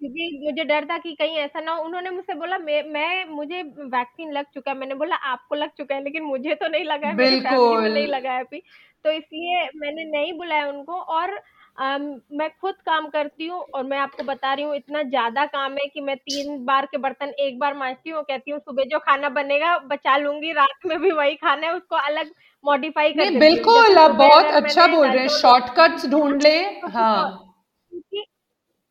[0.00, 3.62] क्योंकि मुझे डर था कि कहीं ऐसा ना हो। उन्होंने मुझसे बोला मैं मैं मुझे
[3.62, 7.08] वैक्सीन लग चुका है। मैंने बोला आपको लग चुका है लेकिन मुझे तो नहीं लगा
[7.08, 8.62] है मेरी फैमिली में नहीं लगा है अभी।
[9.04, 11.40] तो इसलिए मैंने नहीं बुलाया उनको और
[11.78, 15.72] Um, मैं खुद काम करती हूँ और मैं आपको बता रही हूँ इतना ज़्यादा काम
[15.72, 18.98] है कि मैं तीन बार के बर्तन एक बार मांजती हूँ कहती हूँ सुबह जो
[18.98, 22.30] खाना बनेगा बचा लूँगी रात में भी वही खाना है उसको अलग
[22.64, 26.58] मॉडिफाई कर बिल्कुल आप बहुत अच्छा बोल रहे हैं शॉर्टकट्स ढूंढ ले।
[26.94, 27.49] हाँ।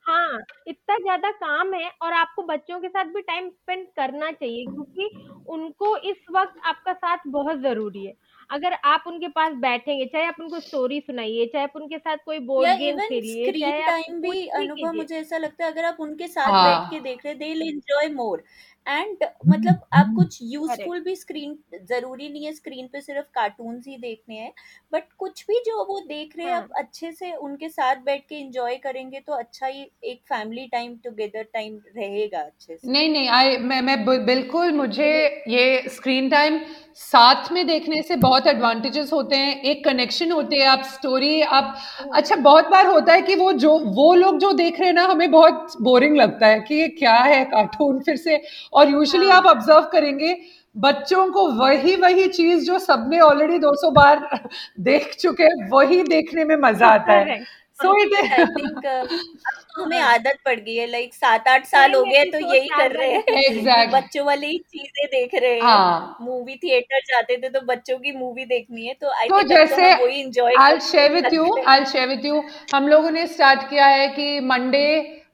[0.10, 4.66] हाँ इतना ज़्यादा काम है और आपको बच्चों के साथ भी टाइम स्पेंड करना चाहिए
[4.66, 5.10] क्योंकि
[5.48, 8.14] उनको इस वक्त आपका साथ बहुत ज़रूरी है।
[8.50, 12.40] अगर आप उनके पास बैठेंगे चाहे आप उनको स्टोरी सुनाइए चाहे आप उनके साथ कोई
[12.46, 16.52] बोर्ड गेम खेलिए चाहे टाइम भी अनुभव मुझे ऐसा लगता है अगर आप उनके साथ
[16.52, 16.64] हाँ.
[16.64, 18.44] बैठ के देख रहे they will enjoy more
[18.86, 21.58] and मतलब आप कुछ यूजफुल भी स्क्रीन
[21.90, 24.52] ज़रूरी नहीं है स्क्रीन पे सिर्फ़ कार्टून ही देखने हैं
[24.92, 26.62] बट कुछ भी जो वो देख रहे हैं हाँ.
[26.62, 30.96] आप अच्छे से उनके साथ बैठ के एंजॉय करेंगे तो अच्छा ही एक फैमिली टाइम
[31.04, 35.12] टुगेदर टाइम रहेगा अच्छे से। नहीं नहीं आई मैं मैं बिल्कुल मुझे
[35.48, 36.60] ये स्क्रीन टाइम
[36.96, 41.76] साथ में देखने से बहुत एडवांटेजेस होते हैं एक कनेक्शन होते हैं आप स्टोरी आप
[42.14, 45.04] अच्छा बहुत बार होता है कि वो जो वो लोग जो देख रहे हैं ना
[45.04, 48.42] हमें बहुत बोरिंग लगता है कि ये क्या है कार्टून फिर से
[48.74, 50.36] और यूजुअली हाँ। आप ऑब्ज़र्व करेंगे
[50.76, 54.28] बच्चों को वही वही चीज़ जो सबने ऑलरेडी 200 बार
[54.82, 57.44] देख चुके वही देखने में मज़ा आता है
[57.80, 58.14] सो इट
[59.80, 63.10] हमें आदत पड़ गई है लाइक सात आठ साल हो गए तो यही कर रहे
[63.10, 63.94] हैं exactly.
[63.94, 66.18] बच्चों वाली ही चीज़ें देख रहे हैं हाँ.
[66.22, 70.22] मूवी थिएटर जाते थे तो बच्चों की मूवी देखनी है तो आई तो जैसे वही
[70.22, 74.86] enjoy I share you I share you हम लोगों ने स्टार्ट किया है कि मंडे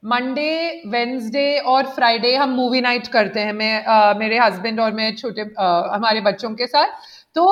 [0.05, 5.15] मंडे वेंसडे और फ्राइडे हम मूवी नाइट करते हैं मैं आ, मेरे हस्बैंड और मैं
[5.15, 6.87] छोटे हमारे बच्चों के साथ।
[7.35, 7.45] तो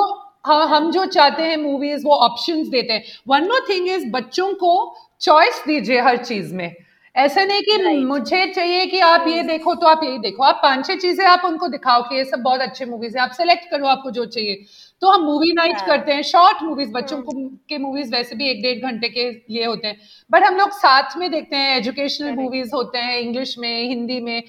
[0.46, 4.52] हाँ हम जो चाहते हैं मूवीज़ वो ऑप्शंस देते हैं। वन मोर थिंग इज़ बच्चों
[4.54, 4.72] को
[5.20, 6.74] चॉइस दीजिए हर चीज़ में।
[7.14, 8.04] ऐसा नहीं कि right.
[8.06, 11.42] मुझे चाहिए कि आप ये देखो तो आप यही देखो। आप पाँच छह चीज़ें आप
[11.44, 14.64] उनको दिखाओ कि ये सब बहुत अच्छे मूवीज़ है। आप सेलेक्ट करो आपको जो चाहिए।
[15.02, 15.86] तो हम मूवी नाइट yeah.
[15.86, 17.26] करते हैं शॉर्ट मूवीज़ बच्चों hmm.
[17.26, 19.96] को के मूवीज़ वैसे भी एक डेढ़ घंटे के लिए होते हैं।
[20.30, 24.42] बट हम लोग साथ में देखते हैं एजुकेशनल मूवीज़ होते हैं इंग्लिश में हिंदी में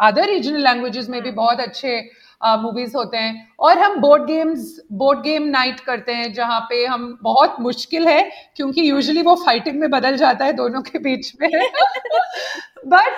[0.00, 1.36] अदर रीजनल लैंग्वेजेस में भी hmm.
[1.36, 2.00] बहुत अच्छे
[2.42, 7.18] मूवीज़ होते हैं। और हम board games board game night करते हैं जहाँ पे हम
[7.22, 8.20] बहुत मुश्किल है
[8.56, 11.48] क्योंकि यूजुअली वो फाइटिंग में बदल जाता है दोनों के बीच में।
[12.86, 13.12] But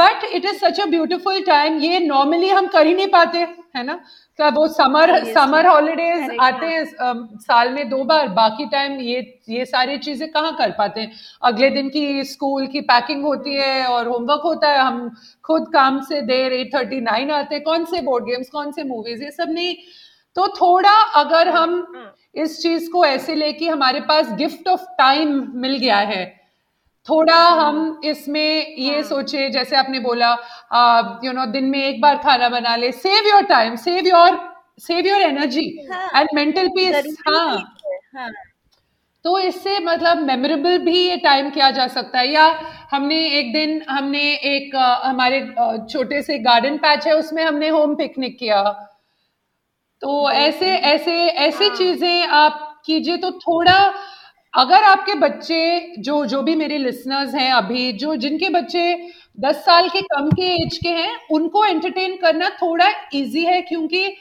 [0.00, 3.38] but it is such a beautiful time ये नॉर्मली हम कर ही नहीं पाते
[3.76, 4.00] है ना?
[4.38, 6.84] तो वो समर समर हॉलीडेज आते हैं
[7.38, 11.12] साल में दो बार बाकी टाइम ये ये सारी चीज़ें कहाँ कर पाते हैं?
[11.42, 15.10] अगले दिन की स्कूल की पैकिंग होती है और होमवर्क होता है हम
[15.44, 18.84] खुद काम से देर एट थर्टी नाइन आते हैं। कौन से बोर्ड गेम्स कौन से
[18.84, 19.74] मूवीज़ ये सब नहीं।
[20.36, 25.42] तो थोड़ा अगर हम हाँ। इस चीज़ को ऐसे लेके हमारे पास गिफ्ट ऑफ़ टाइम
[25.54, 26.37] मिल गया है
[27.08, 30.30] थोड़ा हम इसमें ये हाँ। सोचे जैसे आपने बोला
[31.24, 34.38] यू नो दिन में एक बार खाना बना ले save your time save your
[34.80, 35.66] save your energy
[36.14, 38.30] and mental peace हाँ
[39.24, 42.44] तो इससे मतलब मेमोरेबल भी ये टाइम किया जा सकता है या
[42.90, 45.40] हमने एक दिन हमने एक हमारे
[45.90, 48.62] छोटे से गार्डन पैच है उसमें हमने होम पिकनिक किया
[50.02, 53.78] तो ऐसे ऐसे ऐसे हाँ। चीज़ें आप कीजिए तो थोड़ा
[54.58, 58.82] अगर आपके बच्चे जो जो भी मेरे लिसनर्स हैं अभी जो जिनके बच्चे
[59.38, 64.16] 10 साल के कम के एज के हैं उनको एंटरटेन करना थोड़ा इजी है क्योंकि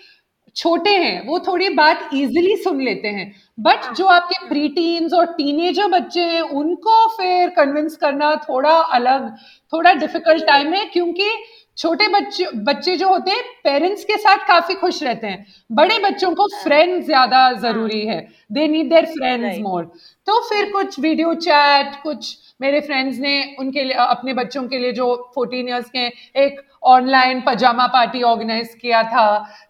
[0.56, 5.26] छोटे हैं वो थोड़ी बात इजीली सुन लेते हैं। बट जो आपके प्री टीन्स और
[5.34, 9.30] टीनेजर बच्चे हैं उनको फिर कन्विंस करना थोड़ा अलग
[9.74, 11.30] थोड़ा डिफ़िकल्ट टाइम है क्योंकि
[11.78, 16.34] छोटे बच्चे बच्चे जो होते हैं पेरेंट्स के साथ काफ़ी खुश रहते हैं। बड़े बच्चों
[16.36, 18.20] को फ्रेंड्स ज़्यादा ज़रूरी है।
[18.52, 19.84] They need their friends more
[20.28, 24.92] तो फिर कुछ वीडियो चैट कुछ मेरे फ्रेंड्स ने उनके लिए अपने बच्चों के लिए
[24.94, 26.06] जो फोर्टीन ईयर्स के
[26.46, 29.28] एक ऑनलाइन पजामा पार्टी ऑर्गेनाइज किया था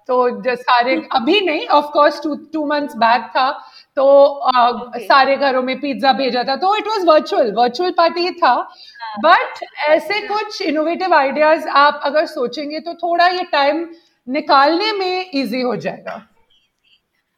[0.08, 3.50] तो सारे अभी नहीं of course two two months back था।
[3.98, 5.02] तो okay.
[5.02, 8.54] सारे घरों में पिज्जा भेजा था। तो it was virtual virtual party था।
[9.20, 13.88] बट। ऐसे कुछ इनोवेटिव आइडियाज़ आप अगर सोचेंगे तो थोड़ा ये टाइम
[14.28, 16.28] निकालने में इजी हो जाएगा।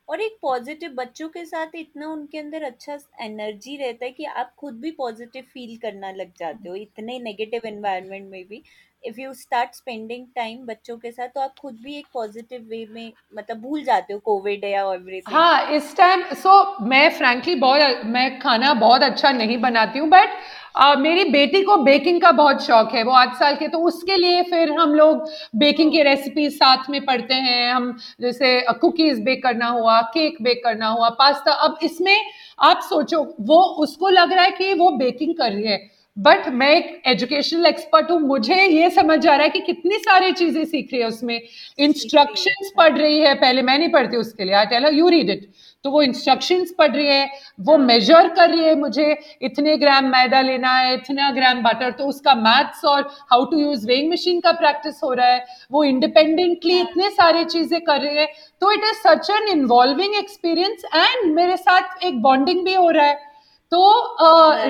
[0.08, 4.54] और एक पॉजिटिव बच्चों के साथ इतना उनके अंदर अच्छा एनर्जी रहता है कि आप
[4.58, 8.62] खुद भी पॉजिटिव फील करना लग जाते हो इतने नेगेटिव एनवायरनमेंट में भी।
[9.04, 12.86] If you start spending time बच्चों के साथ तो आप खुद भी एक पॉजिटिव वे
[12.92, 17.56] में मतलब भूल जाते हो कोविड या एवरीथिंग हाँ इस टाइम सो so, मैं फ्रैंकली
[17.56, 20.40] बहुत मैं खाना बहुत अच्छा नहीं बनाती हूँ बट
[20.76, 24.16] Uh, मेरी बेटी को बेकिंग का बहुत शौक है वो आठ साल के तो उसके
[24.18, 29.44] लिए फिर हम लोग बेकिंग की रेसिपी साथ में पढ़ते हैं। हम जैसे कुकीज बेक
[29.44, 32.16] करना हुआ केक बेक करना हुआ पास्ता अब इसमें
[32.60, 35.78] आप सोचो वो उसको लग रहा है कि वो बेकिंग कर रही है।
[36.20, 40.32] बट मैं एक एजुकेशनल एक्सपर्ट हूँ मुझे ये समझ आ रहा है कि कितनी सारी
[40.34, 41.40] चीज़ें सीख रही है उसमें।
[41.80, 45.50] इंस्ट्रक्शंस पढ़ रही है पहले मैं नहीं पढ़ती उसके लिए I tell you read it
[45.86, 47.30] तो वो इंस्ट्रक्शंस पढ़ रही है
[47.60, 49.06] वो मेजर कर रही है मुझे
[49.42, 53.88] इतने ग्राम मैदा लेना है इतना ग्राम बटर तो उसका मैथ्स और how to use
[53.88, 58.26] weighing machine का प्रैक्टिस हो रहा है। वो इंडिपेंडेंटली इतने सारे चीज़ें कर रही है।
[58.62, 63.06] तो it is such an involving experience and मेरे साथ एक बॉन्डिंग भी हो रहा
[63.06, 63.28] है।
[63.72, 63.82] तो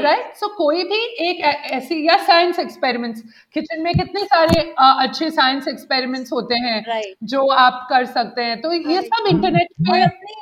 [0.01, 0.97] राइट सो कोई भी
[1.29, 1.39] एक
[1.71, 3.21] ऐसी या साइंस एक्सपेरिमेंट्स
[3.53, 8.61] किचन में कितने सारे uh, अच्छे साइंस एक्सपेरिमेंट्स होते हैं जो आप कर सकते हैं
[8.61, 10.33] तो ये सब इंटरनेट पे अपने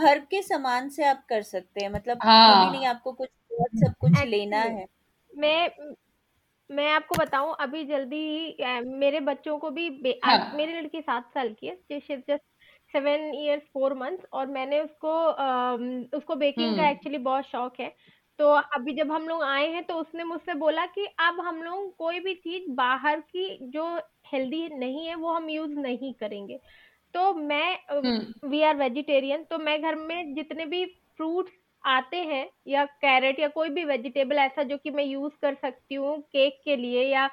[0.00, 2.72] घर के सामान से आप कर सकते हैं मतलब हाँ.
[2.72, 3.28] नहीं आपको कुछ
[3.74, 4.86] सब कुछ लेना है
[5.36, 5.68] मैं
[6.70, 9.88] मैं आपको बताऊँ अभी जल्दी मेरे बच्चों को भी
[10.24, 10.52] हाँ.
[10.56, 12.42] मेरी लड़की सात साल की है just
[12.94, 15.74] seven years four months और मैंने उसको आ,
[16.16, 17.92] उसको बेकिंग का एक्चुअली हम्म। बहुत शौक है।
[18.38, 21.94] तो अभी जब हम लोग आए हैं तो उसने मुझसे बोला कि अब हम लोग
[21.98, 23.86] कोई भी चीज़ बाहर की जो
[24.32, 26.58] हेल्दी नहीं है वो हम यूज़ नहीं करेंगे।
[27.14, 27.78] तो मैं
[28.44, 30.84] वी आर वेजिटेरियन तो मैं घर में जितने भी
[31.18, 31.52] फ्रूट्स
[31.84, 35.94] आते हैं या कैरेट या कोई भी वेजिटेबल ऐसा जो कि मैं यूज़ कर सकती
[35.96, 37.28] हूँ केक के लिए या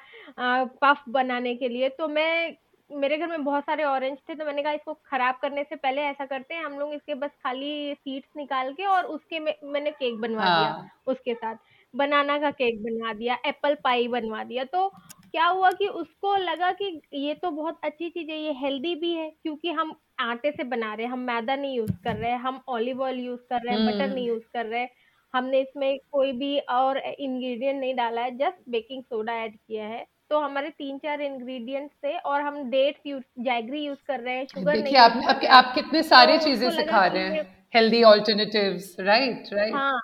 [0.82, 2.56] पफ बनाने के लिए तो मैं
[2.90, 6.02] मेरे घर में बहुत सारे ऑरेंज थे तो मैंने कहा इसको खराब करने से पहले
[6.02, 9.90] ऐसा करते हैं हम लोग इसके बस खाली सीड्स निकाल के और उसके में, मैंने
[9.92, 10.58] केक बनवा हाँ.
[10.60, 11.56] दिया उसके साथ
[11.94, 14.88] बनाना का केक बनवा दिया एप्पल पाई बनवा दिया तो
[15.24, 19.12] क्या हुआ कि उसको लगा कि ये तो बहुत अच्छी चीज़ है ये हेल्दी भी
[19.12, 22.38] है क्योंकि हम आटे से बना रहे हैं हम मैदा नहीं यूज़ कर रहे हैं
[22.38, 24.90] हम ऑलिव ऑयल यूज़ कर रहे हैं बटर नहीं यूज़ हम्म। कर रहे हैं
[25.34, 30.04] हमने इसमें कोई भी और इंग्रेडिएंट नहीं डाला है जस्ट बेकिंग सोडा ऐड किया है
[30.30, 34.46] तो हमारे तीन चार इंग्रेडिएंट्स थे और हम डेट्स यूज़ जैगरी यूज़ कर रहे हैं
[34.46, 39.52] शुगर नहीं आप, आप, आप कितने सारे तो चीज़ें सिखा रहे हैं। हेल्दी ऑल्टरनेटिव्स राइट
[39.52, 40.00] राइट हाँ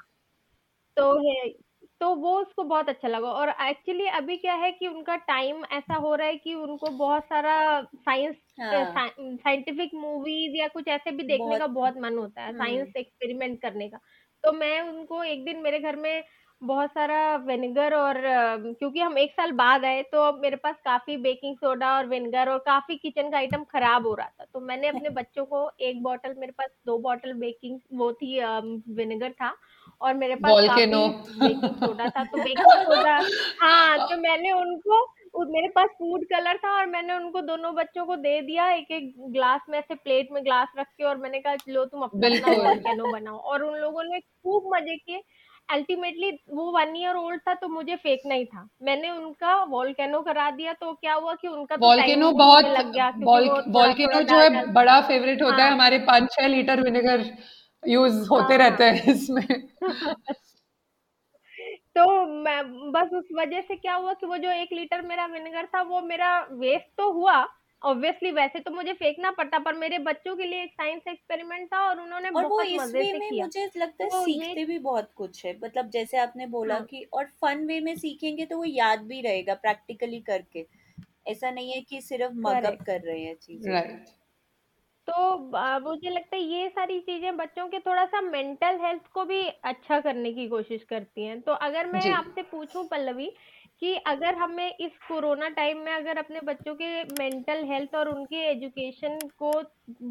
[0.97, 1.49] तो है
[2.01, 5.95] तो वो उसको बहुत अच्छा लगा और एक्चुअली अभी क्या है कि उनका टाइम ऐसा
[5.95, 11.47] हो रहा है कि उनको बहुत सारा साइंस साइंटिफिक मूवीज़ या कुछ ऐसे भी देखने
[11.47, 13.99] बहुत, का बहुत मन होता है साइंस हम्म। एक्सपेरिमेंट करने का।
[14.45, 16.25] तो मैं उनको एक दिन मेरे घर में
[16.63, 18.17] बहुत सारा विनेगर और
[18.75, 22.49] क्योंकि हम एक साल बाद आए तो अब मेरे पास काफ़ी बेकिंग सोडा और विनेगर
[22.49, 26.03] और काफ़ी किचन का आइटम खराब हो रहा था। तो मैंने अपने बच्चों को एक
[26.03, 28.41] बॉटल मेरे पास दो बॉटल बेकिंग वो थी
[28.95, 29.55] विनेगर था
[30.01, 33.17] और मेरे पास काफ़ी बेकिंग सोडा था। तो बेकिंग सोडा
[33.61, 35.05] हाँ तो मैंने उनको
[35.45, 39.13] मेरे पास फ़ूड कलर था और मैंने उनको दोनों बच्चों को दे दिया एक एक
[39.33, 43.37] ग्लास में ऐसे प्लेट में ग्लास रख के और मैंने कहा लो तुम अपना बनाओ।
[43.39, 45.23] और उन लोगों ने खूब मज़े किए।
[45.69, 50.51] अल्टीमेटली वो वन ईयर ओल्ड था तो मुझे फेक नहीं था मैंने उनका वॉल्केनो करा
[50.51, 53.09] दिया तो क्या हुआ कि उनका वॉल्केनो तो बहुत लग गया
[53.73, 57.25] वॉल्केनो जो है बड़ा फेवरेट होता हाँ, है हाँ। हमारे पाँच छह लीटर विनेगर
[57.83, 59.47] यूज़ होते हाँ। रहते हैं इसमें
[61.97, 65.67] तो मैं बस उस वजह से क्या हुआ कि वो जो एक लीटर मेरा विनेगर
[65.67, 67.37] था वो मेरा वेस्ट तो हुआ
[67.83, 71.81] ऑब्वियसली वैसे तो मुझे फेंकना पड़ता पर मेरे बच्चों के लिए एक साइंस एक्सपेरिमेंट था
[71.83, 75.11] और उन्होंने और बहुत मज़े से में किया। मुझे लगता है तो सीखते भी बहुत
[75.15, 76.83] कुछ है। मतलब जैसे आपने बोला हाँ.
[76.83, 80.67] कि और फन वे में सीखेंगे तो वो याद भी रहेगा प्रैक्टिकली करके।
[81.27, 84.09] ऐसा नहीं है कि सिर्फ़ मगअप कर रहे हैं चीज़ें। राइट
[85.09, 85.37] तो
[85.81, 89.99] मुझे लगता है ये सारी चीज़ें बच्चों के थोड़ा सा मेंटल हेल्थ को भी अच्छा
[90.01, 93.31] करने की कोशिश करती हैं। तो अगर मैं आपसे पूछूँ पल्लवी
[93.83, 98.37] कि अगर हमें इस कोरोना टाइम में अगर अपने बच्चों के मेंटल हेल्थ और उनके
[98.51, 99.53] एजुकेशन को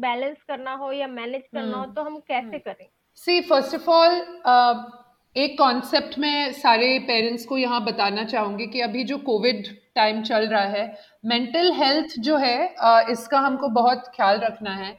[0.00, 2.86] बैलेंस करना हो या मैनेज करना हो हम्म, तो हम कैसे हम्म। करें?
[3.14, 5.02] सी फ़र्स्ट ऑफ़ ऑल
[5.36, 10.46] एक कॉन्सेप्ट में सारे पेरेंट्स को यहाँ बताना चाहूँगी कि अभी जो कोविड टाइम चल
[10.46, 10.84] रहा है
[11.24, 14.90] मेंटल हेल्थ जो है uh, इसका हमको बहुत ख्याल रखना है।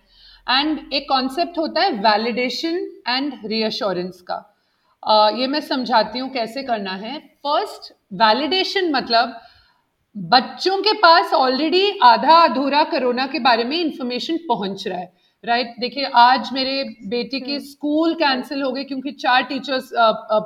[0.49, 2.77] एंड एक कॉन्सेप्ट होता है वैलिडेशन
[3.07, 4.37] एंड रीअश्योरेंस का।
[5.03, 9.35] Uh, ये मैं समझाती हूँ कैसे करना है फ़र्स्ट वैलिडेशन मतलब
[10.15, 15.65] बच्चों के पास ऑलरेडी आधा अधूरा कोरोना के बारे में इंफॉर्मेशन पहुँच रहा है राइट
[15.65, 15.79] right?
[15.79, 19.89] देखिए आज मेरे बेटी के स्कूल हम्म। कैंसिल हो गए क्योंकि चार टीचर्स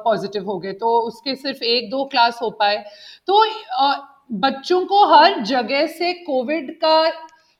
[0.04, 2.84] पॉजिटिव हो गए तो उसके सिर्फ़ एक दो क्लास हो पाए
[3.28, 3.96] तो uh,
[4.40, 7.12] बच्चों को हर जगह से कोविड का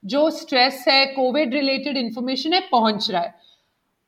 [0.04, 3.34] जो स्ट्रेस है कोविड रिलेटेड इंफॉर्मेशन है पहुँच रहा है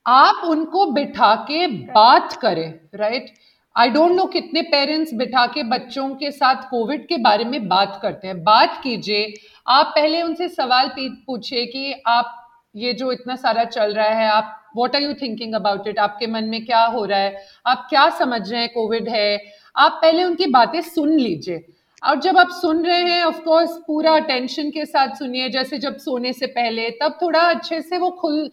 [0.05, 3.33] आप उनको बिठा के बात करें राइट
[3.75, 7.99] आई डोंट नो कितने पेरेंट्स बिठा के बच्चों के साथ कोविड के बारे में बात
[8.01, 9.33] करते हैं। बात कीजिए।
[9.67, 12.39] आप पहले उनसे सवाल पूछिए कि आप
[12.75, 16.27] ये जो इतना सारा चल रहा है, आप what are you thinking about it आपके
[16.27, 17.45] मन में क्या हो रहा है?
[17.65, 19.43] आप क्या समझ रहे हैं कोविड है?
[19.77, 21.65] आप पहले उनकी बातें सुन लीजिए।
[22.03, 25.97] और जब आप सुन रहे हैं ऑफ़ कोर्स पूरा अटेंशन के साथ सुनिए। जैसे जब
[25.97, 28.49] सोने से पहले, तब थोड़ा अच्छे से वो खुल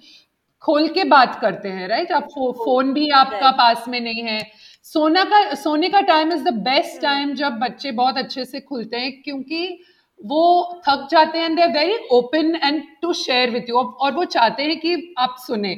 [0.65, 4.41] खोल के बात करते हैं राइट आप फो, फ़ोन भी आपका पास में नहीं है।
[4.85, 8.97] सोना का सोने का time is the best time जब बच्चे बहुत अच्छे से खुलते
[8.97, 9.81] हैं क्योंकि
[10.21, 14.25] वो थक जाते हैं they are very open and to share with you और वो
[14.25, 15.75] चाहते हैं कि आप सुने।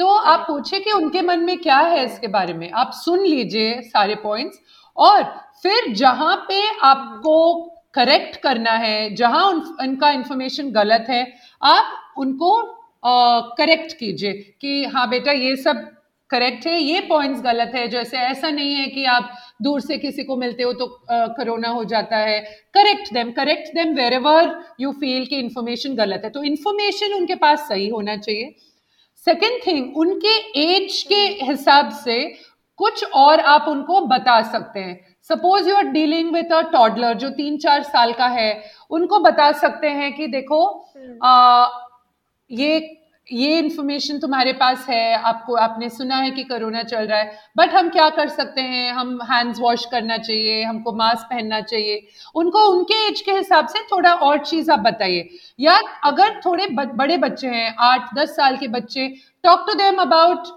[0.00, 3.80] तो आप पूछे कि उनके मन में क्या है इसके बारे में। आप सुन लीजिए
[3.82, 4.58] सारे पॉइंट्स
[4.96, 5.22] और
[5.62, 7.54] फिर जहाँ पे आपको
[7.94, 11.26] करेक्ट करना है जहाँ उन, उनका इंफॉर्मेशन गलत है
[11.62, 12.50] आप उनको
[13.04, 15.90] करेक्ट कीजिए कि हाँ बेटा ये सब
[16.30, 19.30] करेक्ट है ये पॉइंट्स गलत है जैसे ऐसा नहीं है कि आप
[19.62, 22.40] दूर से किसी को मिलते हो तो कोरोना हो जाता है।
[22.74, 27.68] Correct them correct them wherever you feel कि इंफॉर्मेशन गलत है। तो इंफॉर्मेशन उनके पास
[27.68, 28.54] सही होना चाहिए।
[29.26, 32.18] सेकेंड थिंग उनके एज के हिसाब से
[32.78, 34.98] कुछ और आप उनको बता सकते हैं।
[35.30, 38.50] Suppose you are dealing with a toddler जो तीन चार साल का है
[38.90, 40.66] उनको बता सकते हैं कि देखो
[41.22, 41.66] आ,
[42.50, 43.00] ये
[43.32, 47.70] ये इन्फॉर्मेशन तुम्हारे पास है, आपको, आपने सुना है कि कोरोना चल रहा है बट
[47.70, 48.92] हम क्या कर सकते हैं?
[48.92, 53.80] हम हैंड्स वॉश करना चाहिए, हमको मास्क पहनना चाहिए। उनको, उनके एज के हिसाब से
[53.92, 55.28] थोड़ा और चीज़ आप बताइए।
[55.60, 59.08] या अगर थोड़े बड़े बच्चे हैं, आठ, दस साल के बच्चे
[59.44, 60.48] talk to them about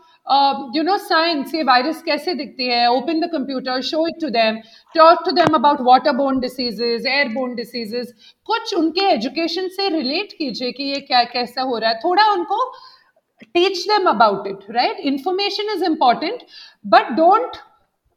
[0.76, 2.88] you know science ये वायरस कैसे दिखती है?
[2.92, 4.56] Open the computer show it to them
[4.96, 8.13] talk to them about water borne diseases air borne diseases
[8.48, 12.63] कुछ उनके एजुकेशन से रिलेट कीजिए कि ये क्या, कैसा हो रहा है। थोड़ा उनको
[13.44, 16.44] teach them about it right information is important
[16.86, 17.58] but don't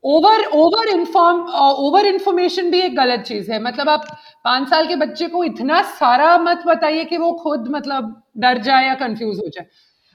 [0.04, 1.40] over over inform
[1.86, 4.04] over information भी एक गलत चीज़ है। मतलब आप
[4.44, 8.86] पाँच साल के बच्चे को इतना सारा मत बताइए कि वो खुद मतलब डर जाए
[8.86, 9.66] या कंफ्यूज हो जाए।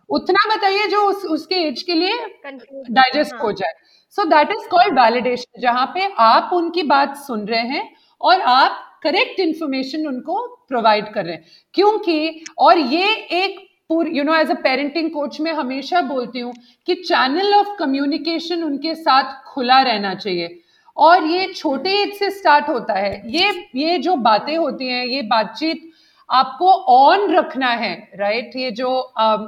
[0.10, 3.42] उतना बताइए जो उस, उसके एज के लिए डाइजेस्ट हाँ.
[3.44, 3.74] हो जाए
[4.18, 7.90] so that is called validation जहाँ पे आप उनकी बात सुन रहे हैं
[8.22, 13.14] और आप करेक्ट इंफॉर्मेशन उनको प्रोवाइड कर रहे हैं क्योंकि और ये
[13.44, 13.60] एक
[13.92, 16.54] you know as a parenting coach में हमेशा बोलती हूँ
[16.88, 20.62] कि चैनल ऑफ़ कम्युनिकेशन उनके साथ खुला रहना चाहिए
[20.98, 25.22] और ये छोटे एज से स्टार्ट होता है ये ये जो बातें होती हैं ये
[25.30, 25.92] बातचीत
[26.30, 28.58] आपको ऑन रखना है राइट right?
[28.58, 28.90] ये जो
[29.20, 29.48] uh,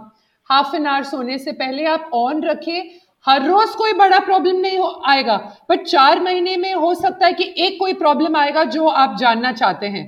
[0.49, 2.81] हाफ़ एन आवर सोने से पहले आप ऑन रखिए
[3.25, 5.35] हर रोज कोई बड़ा प्रॉब्लम नहीं हो आएगा।
[5.69, 9.51] बट चार महीने में हो सकता है कि एक कोई प्रॉब्लम आएगा जो आप जानना
[9.53, 10.05] चाहते हैं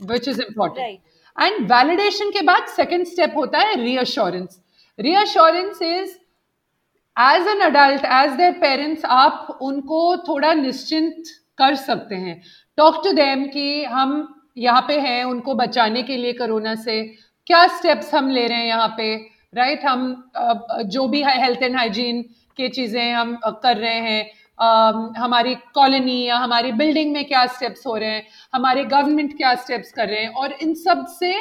[0.00, 0.98] which is important
[1.36, 4.60] and validation के बाद सेकेंड स्टेप होता है reassurance
[4.98, 6.10] reassurance is
[7.16, 11.22] as an adult as their parents आप उनको थोड़ा निश्चिंत
[11.58, 12.40] कर सकते हैं।
[12.78, 14.12] टॉक टू देम कि हम
[14.58, 17.02] यहाँ पे हैं उनको बचाने के लिए कोरोना से
[17.46, 19.14] क्या स्टेप्स हम ले रहे हैं यहाँ पे।
[19.52, 20.30] राइट हम
[20.86, 22.22] जो भी हेल्थ एंड हाइजीन
[22.56, 24.30] के चीज़ें हम कर रहे हैं
[25.18, 29.92] हमारी कॉलोनी या हमारी बिल्डिंग में क्या स्टेप्स हो रहे हैं, हमारे गवर्नमेंट क्या स्टेप्स
[29.92, 31.34] कर रहे हैं, और इन सबसे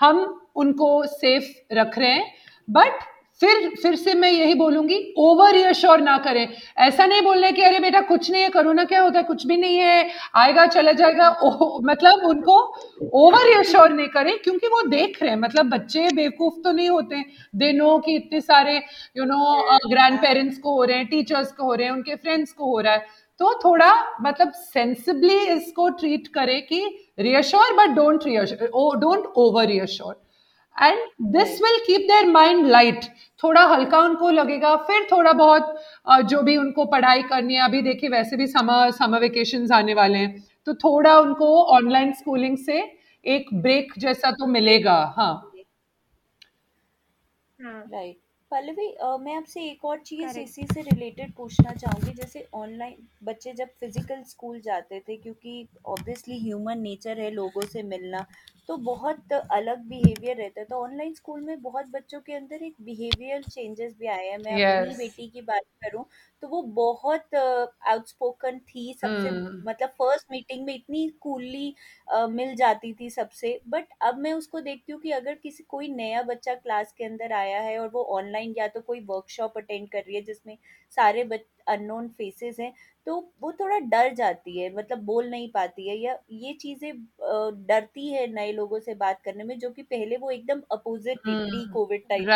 [0.00, 2.32] हम उनको सेफ़ रख रहे हैं
[2.68, 3.02] बट
[3.40, 7.78] फिर फिर से मैं यही बोलूँगी ओवर रियश्योर ना करें। ऐसा नहीं बोलने कि अरे
[7.80, 11.28] बेटा कुछ नहीं है कोरोना क्या होता है कुछ भी नहीं है आएगा चला जाएगा।
[11.42, 12.58] ओ, मतलब उनको
[13.14, 17.22] ओवर रियश्योर नहीं करें क्योंकि वो देख रहे हैं। मतलब बच्चे बेवकूफ़ तो नहीं होते
[17.54, 18.76] दे नो कि इतने सारे
[19.16, 22.52] यू नो ग्रैंड पेरेंट्स को हो रहे हैं टीचर्स को हो रहे हैं उनके फ्रेंड्स
[22.52, 23.06] को हो रहा है।
[23.40, 23.92] तो थोड़ा
[24.22, 26.84] मतलब सेंसिबली इसको ट्रीट करें कि
[27.20, 30.22] reassure but don't reassure don't over reassure
[30.76, 30.98] and
[31.32, 33.04] this will keep their mind light
[33.42, 35.74] थोड़ा हल्का उनको लगेगा फिर थोड़ा बहुत
[36.26, 40.18] जो भी उनको पढ़ाई करनी है अभी देखिए वैसे भी समर समर वेकेशन आने वाले
[40.18, 42.82] हैं। तो थोड़ा उनको ऑनलाइन स्कूलिंग से
[43.24, 45.32] एक ब्रेक जैसा तो मिलेगा हाँ।
[47.58, 48.16] राइट
[48.52, 48.86] पल्लवी
[49.20, 54.22] मैं आपसे एक और चीज़ इसी से रिलेटेड पूछना चाहूँगी जैसे ऑनलाइन बच्चे जब फ़िज़िकल
[54.22, 58.24] स्कूल जाते थे क्योंकि ऑब्वियसली ह्यूमन नेचर है लोगों से मिलना
[58.68, 62.74] तो बहुत अलग बिहेवियर रहता है। तो ऑनलाइन स्कूल में बहुत बच्चों के अंदर एक
[62.82, 66.04] बिहेवियर चेंजेस भी आए हैं। मैं अपनी बेटी की बात करूँ
[66.44, 69.66] तो वो बहुत आउटस्पोकन थी सबसे। hmm.
[69.66, 71.74] मतलब फ़र्स्ट मीटिंग में इतनी कूलली
[72.30, 76.22] मिल जाती थी सबसे। बट अब मैं उसको देखती हूँ कि अगर किसी कोई नया
[76.24, 79.98] बच्चा क्लास के अंदर आया है और वो ऑनलाइन या तो कोई वर्कशॉप अटेंड कर
[79.98, 80.56] रही है जिसमें
[80.96, 81.22] सारे
[81.68, 82.72] अननोन फेसेस हैं
[83.06, 86.92] तो वो थोड़ा डर जाती है। मतलब बोल नहीं पाती है या ये चीज़ें
[87.66, 91.36] डरती है नए लोगों से बात करने में जो कि पहले वो एकदम अपोजिट थी
[91.38, 92.26] प्री कोविड टाइम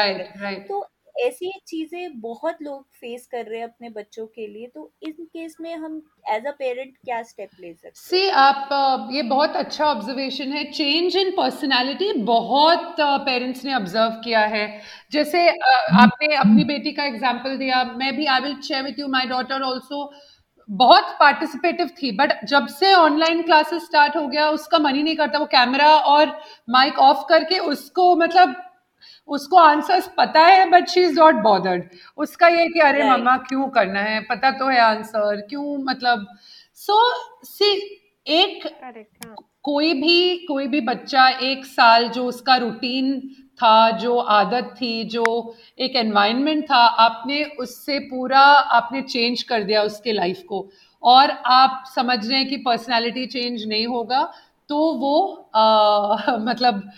[0.69, 0.81] तो
[1.19, 5.57] ऐसी चीज़ें बहुत लोग फेस कर रहे हैं अपने बच्चों के लिए तो इन केस
[5.61, 6.01] में हम
[6.31, 11.17] एज अ पेरेंट क्या स्टेप ले सकते सी आप ये बहुत अच्छा ऑब्जर्वेशन है। चेंज
[11.17, 14.67] इन पर्सनालिटी बहुत पेरेंट्स ने ऑब्ज़र्व किया है।
[15.13, 19.27] जैसे आपने अपनी बेटी का एग्जांपल दिया, मैं भी I will share with you my
[19.27, 20.11] daughter also
[20.69, 25.17] बहुत पार्टिसिपेटिव थी बट जब से ऑनलाइन क्लासेस स्टार्ट हो गया, उसका मन ही नहीं
[25.17, 26.39] करता, वो कैमरा और
[26.71, 28.55] माइक ऑफ़ करके उसको मतलब
[29.29, 31.85] उसको आंसर्स पता है but she is not bothered
[32.17, 33.19] उसका ये कि अरे Right.
[33.19, 34.21] मम्मा क्यों करना है?
[34.21, 36.27] पता तो है आंसर क्यों मतलब?
[36.75, 36.99] सो
[37.45, 37.73] सी
[38.27, 43.21] एक हाँ। कोई भी कोई भी बच्चा एक साल जो उसका रूटीन
[43.63, 45.25] था जो आदत थी जो
[45.79, 48.41] एक एनवायरनमेंट था आपने उससे पूरा
[48.79, 50.69] आपने चेंज कर दिया उसके लाइफ को।
[51.03, 54.33] और आप समझ रहे हैं कि पर्सनालिटी चेंज नहीं होगा
[54.69, 55.15] तो वो
[55.55, 56.91] आ, मतलब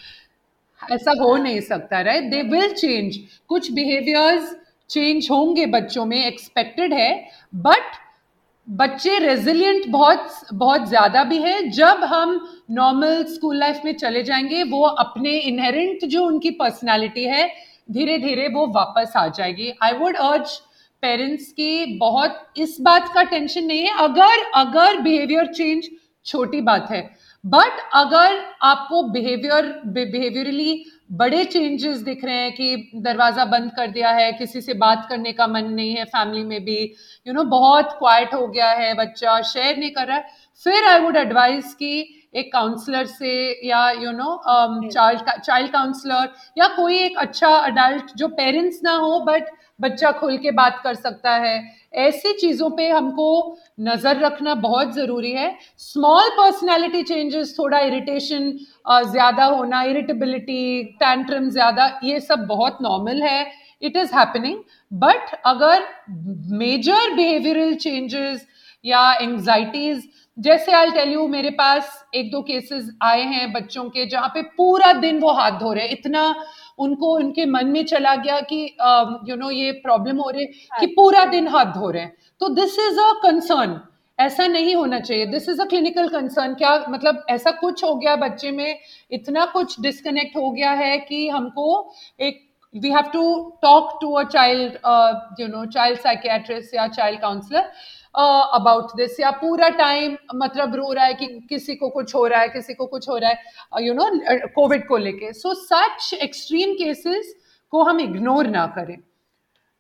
[0.83, 3.17] ऐसा हो नहीं सकता राइट दे विल चेंज
[3.49, 4.55] कुछ बिहेवियर्स
[4.91, 7.13] चेंज होंगे बच्चों में एक्सपेक्टेड है
[7.55, 7.99] बट
[8.69, 12.35] बच्चे रेजिलियंट बहुत बहुत ज़्यादा भी है। जब हम
[12.71, 17.49] नॉर्मल स्कूल लाइफ में चले जाएँगे, वो अपने इनहेरेंट जो उनकी पर्सनालिटी है
[17.91, 20.59] धीरे धीरे वो वापस आ जाएगी। आई वुड अर्ज़
[21.03, 25.89] पेरेंट्स की बहुत, इस बात का टेंशन नहीं है। अगर अगर बिहेवियर चेंज
[26.27, 27.03] छोटी बात है।
[27.45, 34.11] बट अगर आपको बिहेवियर बिहेवियरली बड़े चेंजेस दिख रहे हैं कि दरवाज़ा बंद कर दिया
[34.11, 36.93] है किसी से बात करने का मन नहीं है फैमिली में भी यू
[37.27, 40.29] you नो know, बहुत क्वाइट हो गया है बच्चा शेयर नहीं कर रहा है
[40.67, 43.33] फिर आई वुड एडवाइस कि एक काउंसलर से
[43.69, 44.41] या you know
[44.85, 46.29] child child counsellor
[46.59, 49.49] या कोई एक अच्छा अडल्ट जो पेरेंट्स ना हो बट
[49.81, 51.61] बच्चा खुल के बात कर सकता है।
[51.99, 53.29] ऐसी चीज़ों पे हमको
[53.81, 58.51] नज़र रखना बहुत ज़रूरी है। स्मॉल पर्सनालिटी चेंजेस थोड़ा इरिटेशन
[59.07, 63.47] ज़्यादा होना इरिटेबिलिटी टैंट्रम ज़्यादा ये सब बहुत नॉर्मल है।
[63.83, 64.59] इट इज़ हैपनिंग
[64.93, 65.83] बट अगर
[66.59, 68.47] मेजर बिहेवियरल चेंजेस
[68.85, 70.09] या एंग्जाइटीज
[70.41, 74.43] जैसे आई टेल यू मेरे पास एक दो केसेस आए हैं बच्चों के जहाँ पे
[74.57, 76.35] पूरा दिन वो हाथ धो रहे हैं। इतना
[76.79, 80.31] उनको उनके मन में चला गया कि you uh, know you know, ये प्रॉब्लम हो
[80.31, 83.81] रही है कि पूरा दिन हाथ धो रहे हैं। तो दिस इज़ अ कंसर्न
[84.19, 88.17] ऐसा नहीं होना चाहिए। This is a clinical concern क्या मतलब ऐसा कुछ हो गया
[88.17, 88.79] बच्चे में?
[89.11, 93.23] इतना कुछ डिस्कनेक्ट हो गया है कि हमको एक we have to
[93.63, 94.73] talk to a child
[95.41, 97.73] you know child psychiatrist या चाइल्ड काउंसलर
[98.15, 102.41] अबाउट दिस या पूरा टाइम मतलब रो रहा है कि किसी को कुछ हो रहा
[102.41, 104.11] है किसी को कुछ हो रहा है यू नो
[104.55, 107.35] कोविड को लेके। सो सच एक्सट्रीम केसेस
[107.73, 108.97] को हम इग्नोर ना करें।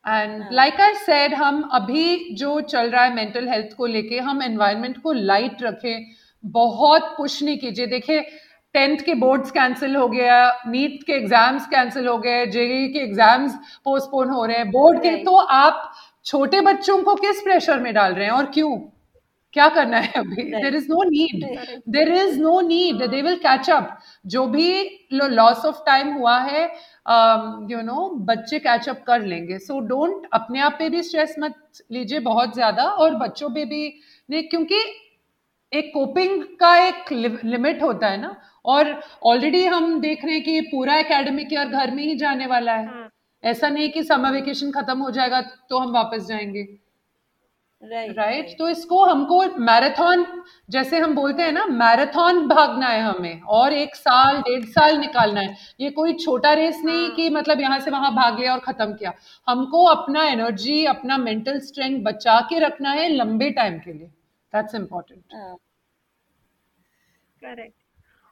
[0.05, 4.43] एंड लाइक आई सेड हम अभी जो चल रहा है मेंटल हेल्थ को लेके हम
[4.43, 6.07] एनवायरनमेंट को लाइट रखें
[6.45, 8.21] बहुत पुश नहीं कीजिए। देखिए
[8.75, 13.55] टेंथ के बोर्ड्स कैंसिल हो गया नीट के एग्ज़ाम्स कैंसिल हो गए जेई के एग्ज़ाम्स
[13.85, 15.91] पोस्टपोन हो रहे हैं बोर्ड के तो आप
[16.27, 18.77] छोटे बच्चों को किस प्रेशर में डाल रहे हैं और क्यों?
[19.55, 20.43] क्या करना है अभी?
[20.53, 21.45] There is no need
[21.89, 24.69] there is no need they will catch up जो भी
[25.13, 26.63] लॉस ऑफ़ टाइम हुआ है
[27.71, 29.59] यू नो बच्चे कैच अप कर लेंगे.
[29.59, 31.55] सो डोंट अपने आप पे भी स्ट्रेस मत
[31.93, 33.83] लीजिए बहुत ज़्यादा और बच्चों पे भी
[34.29, 34.81] नहीं क्योंकि
[35.73, 38.37] एक कोपिंग का एक लिमिट होता है ना.
[38.65, 42.73] और ऑलरेडी हम देख रहे हैं कि पूरा एकेडमिक ईयर घर में ही जाने वाला
[42.73, 42.87] है.
[42.87, 43.10] हाँ.
[43.45, 46.69] ऐसा नहीं कि समर वेकेशन खत्म हो जाएगा तो हम वापस जाएँगे।
[47.83, 48.41] Right right, right?
[48.41, 48.59] right.
[48.59, 50.25] तो इसको हमको मैराथन
[50.71, 55.41] जैसे हम बोलते हैं ना मैराथन भागना है हमें और एक साल डेढ़ साल निकालना
[55.41, 57.15] है। ये कोई छोटा रेस नहीं हाँ.
[57.17, 59.13] कि मतलब यहाँ से वहाँ भाग लिया और खत्म किया।
[59.49, 64.07] हमको अपना एनर्जी अपना मेंटल स्ट्रेंथ बचा के रखना है लंबे टाइम के लिए।
[64.53, 65.23] दैट्स इम्पोर्टेंट
[67.43, 67.80] करेक्ट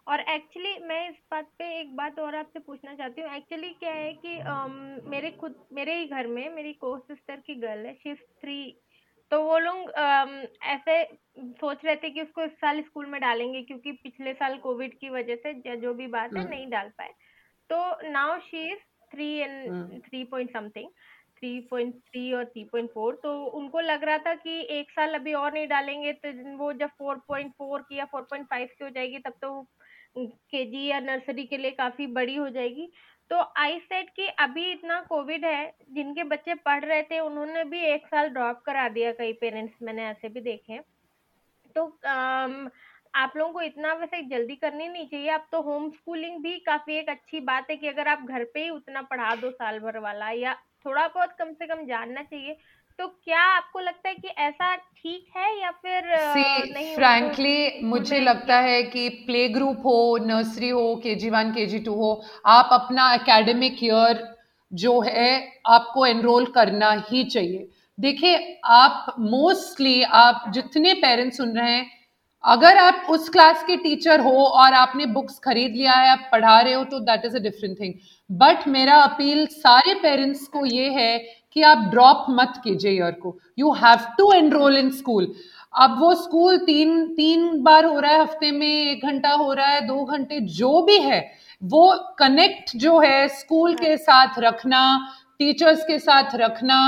[0.08, 3.92] और एक्चुअली मैं इस बात पे एक बात और आपसे पूछना चाहती हूँ। एक्चुअली क्या
[3.92, 7.94] है कि um, मेरे खुद मेरे ही घर में मेरी को सिस्टर की गर्ल है
[7.94, 8.76] शी थ्री
[9.32, 11.04] तो वो लोग um, ऐसे
[11.40, 15.10] सोच रहे थे कि उसको इस साल स्कूल में डालेंगे क्योंकि पिछले साल कोविड की
[15.10, 17.12] वजह से जो भी बात है नहीं डाल पाए।
[17.70, 18.78] तो now she is
[19.12, 20.88] three and three point something
[21.38, 25.14] three point three और थ्री पॉइंट फोर तो उनको लग रहा था कि एक साल
[25.14, 28.66] अभी और नहीं डालेंगे तो वो जब फोर पॉइंट फोर की या फोर पॉइंट फाइव
[28.66, 29.66] की हो जाएगी तब तो
[30.26, 32.90] केजी या नर्सरी के लिए काफ़ी बड़ी हो जाएगी।
[33.30, 37.80] तो आई सेट कि अभी इतना कोविड है जिनके बच्चे पढ़ रहे थे उन्होंने भी
[37.80, 40.80] एक साल ड्रॉप करा दिया कई पेरेंट्स मैंने ऐसे भी देखे
[41.76, 42.70] तो आम,
[43.14, 46.94] आप लोगों को इतना वैसे जल्दी करनी नहीं चाहिए। अब तो होम स्कूलिंग भी काफ़ी
[46.94, 49.98] एक अच्छी बात है कि अगर आप घर पे ही उतना पढ़ा दो साल भर
[49.98, 50.54] वाला या
[50.86, 52.56] थोड़ा बहुत कम से कम जानना चाहिए
[52.98, 58.20] तो क्या आपको लगता है कि ऐसा ठीक है या फिर See, नहीं फ्रैंकली मुझे
[58.20, 62.10] लगता है कि प्ले ग्रुप हो नर्सरी हो के जी वन के जी टू हो
[62.46, 64.26] आप अपना एकेडमिक ईयर
[64.72, 65.30] जो है
[65.66, 67.68] आपको एनरोल करना ही चाहिए।
[67.98, 71.86] देखिए आप मोस्टली आप जितने पेरेंट्स सुन रहे हैं
[72.44, 76.60] अगर आप उस क्लास के टीचर हो और आपने बुक्स खरीद लिया है आप पढ़ा
[76.60, 77.94] रहे हो तो that is a different thing
[78.30, 81.18] but मेरा अपील सारे पेरेंट्स को ये है
[81.56, 85.32] कि आप ड्रॉप मत कीजिए ईयर को। You have to enrol in school
[85.74, 89.66] अब वो स्कूल तीन तीन बार हो रहा है, हफ़्ते में एक घंटा हो रहा
[89.66, 91.20] है, दो घंटे, जो भी है,
[91.62, 94.80] वो कनेक्ट जो है स्कूल के साथ रखना
[95.40, 96.78] टीचर्स के साथ रखना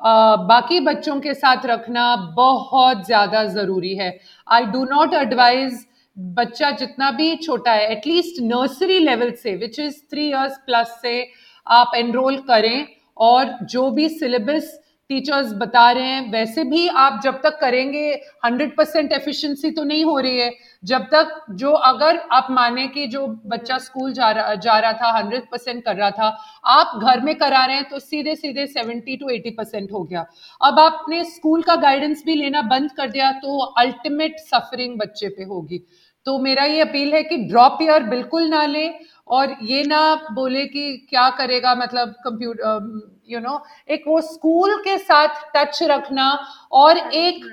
[0.00, 5.86] बाकी बच्चों के साथ रखना बहुत ज़्यादा ज़रूरी है। आई डू नॉट एडवाइज
[6.16, 11.30] बच्चा जितना भी छोटा है एटलीस्ट नर्सरी लेवल से which is three years plus से,
[11.66, 12.86] आप एनरोल करें।
[13.16, 14.78] और जो भी सिलेबस
[15.10, 18.10] टीचर्स बता रहे हैं, वैसे भी आप जब तक करेंगे
[18.44, 20.50] हंड्रेड परसेंट एफिशिएंसी तो नहीं हो रही है।
[20.84, 25.10] जब तक जो अगर आप माने कि जो बच्चा स्कूल जा रहा जा रहा था
[25.18, 26.28] हंड्रेड परसेंट कर रहा था,
[26.66, 30.24] आप घर में करा रहे हैं तो सीधे सीधे सेवेंटी टू एटी परसेंट हो गया।
[30.60, 35.44] अब आपने स्कूल का गाइडेंस भी लेना बंद कर दिया तो अल्टीमेट सफरिंग बच्चे पे
[35.44, 35.84] होगी।
[36.26, 38.88] तो मेरा ये अपील है कि ड्रॉप ईयर बिल्कुल ना ले
[39.32, 40.00] और ये ना
[40.32, 46.30] बोले कि क्या करेगा मतलब कंप्यूटर यू नो एक वो स्कूल के साथ टच रखना
[46.72, 47.44] और हाँ, एक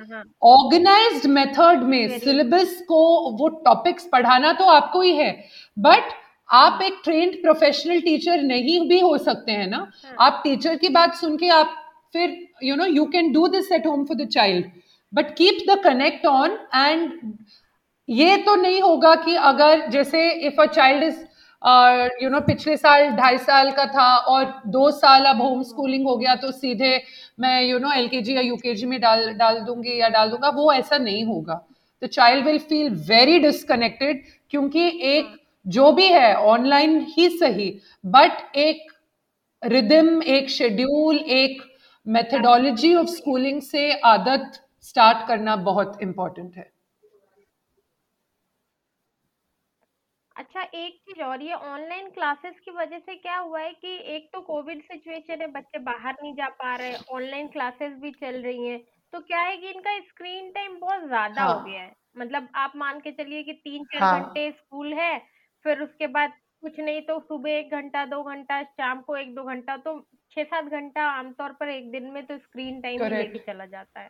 [0.43, 3.03] ऑर्गेनाइज्ड हाँ, मेथड हाँ। में सिलेबस को
[3.39, 5.31] वो टॉपिक्स पढ़ाना तो आपको ही है
[5.77, 6.11] बट
[6.49, 9.87] आप एक ट्रेंड प्रोफेशनल टीचर नहीं भी हो सकते हैं ना।
[10.19, 11.75] आप टीचर की बात सुन के आप
[12.13, 14.65] फिर you know you can do this at home for the child
[15.13, 17.35] but keep the connect on and
[18.09, 21.17] ये तो नहीं होगा कि अगर जैसे if a child is
[22.21, 26.15] you know पिछले साल ढाई साल का था और दो साल अब होम स्कूलिंग हो
[26.17, 26.91] गया तो सीधे
[27.39, 30.97] मैं यू नो एल या यूकेजी में डाल डाल दूँगी या डाल दूँगा वो ऐसा
[30.97, 31.61] नहीं होगा।
[32.01, 35.35] The child will feel very disconnected क्योंकि एक
[35.65, 37.69] जो भी है ऑनलाइन ही सही
[38.03, 38.91] बट एक
[39.63, 41.61] रिदम एक शेड्यूल एक
[42.07, 46.71] मेथडोलॉजी ऑफ़ स्कूलिंग से आदत स्टार्ट करना बहुत इंपॉर्टेंट है।
[50.39, 54.29] अच्छा एक चीज़ और ये ऑनलाइन क्लासेस की वजह से क्या हुआ है कि एक
[54.33, 58.67] तो कोविड सिचुएशन है बच्चे बाहर नहीं जा पा रहे ऑनलाइन क्लासेस भी चल रही
[58.67, 58.79] हैं
[59.13, 61.53] तो क्या है कि इनका स्क्रीन टाइम बहुत ज़्यादा हाँ.
[61.53, 65.17] हो। गया है मतलब आप मान के चलिए कि तीन चार हाँ। घंटे स्कूल है
[65.65, 69.43] फिर उसके बाद कुछ नहीं तो सुबह एक घंटा दो घंटा शाम को एक दो
[69.43, 69.99] घंटा तो
[70.31, 74.09] छह सात घंटा आमतौर पर एक दिन में तो स्क्रीन टाइम लेके चला जाता है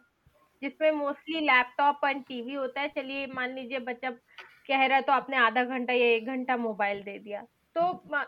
[0.61, 4.09] जिसमें मोस्टली लैपटॉप एंड टीवी होता है चलिए मान लीजिए बच्चा
[4.69, 7.41] कह रहा है तो आपने आधा घंटा या एक घंटा मोबाइल दे दिया।
[7.75, 7.81] तो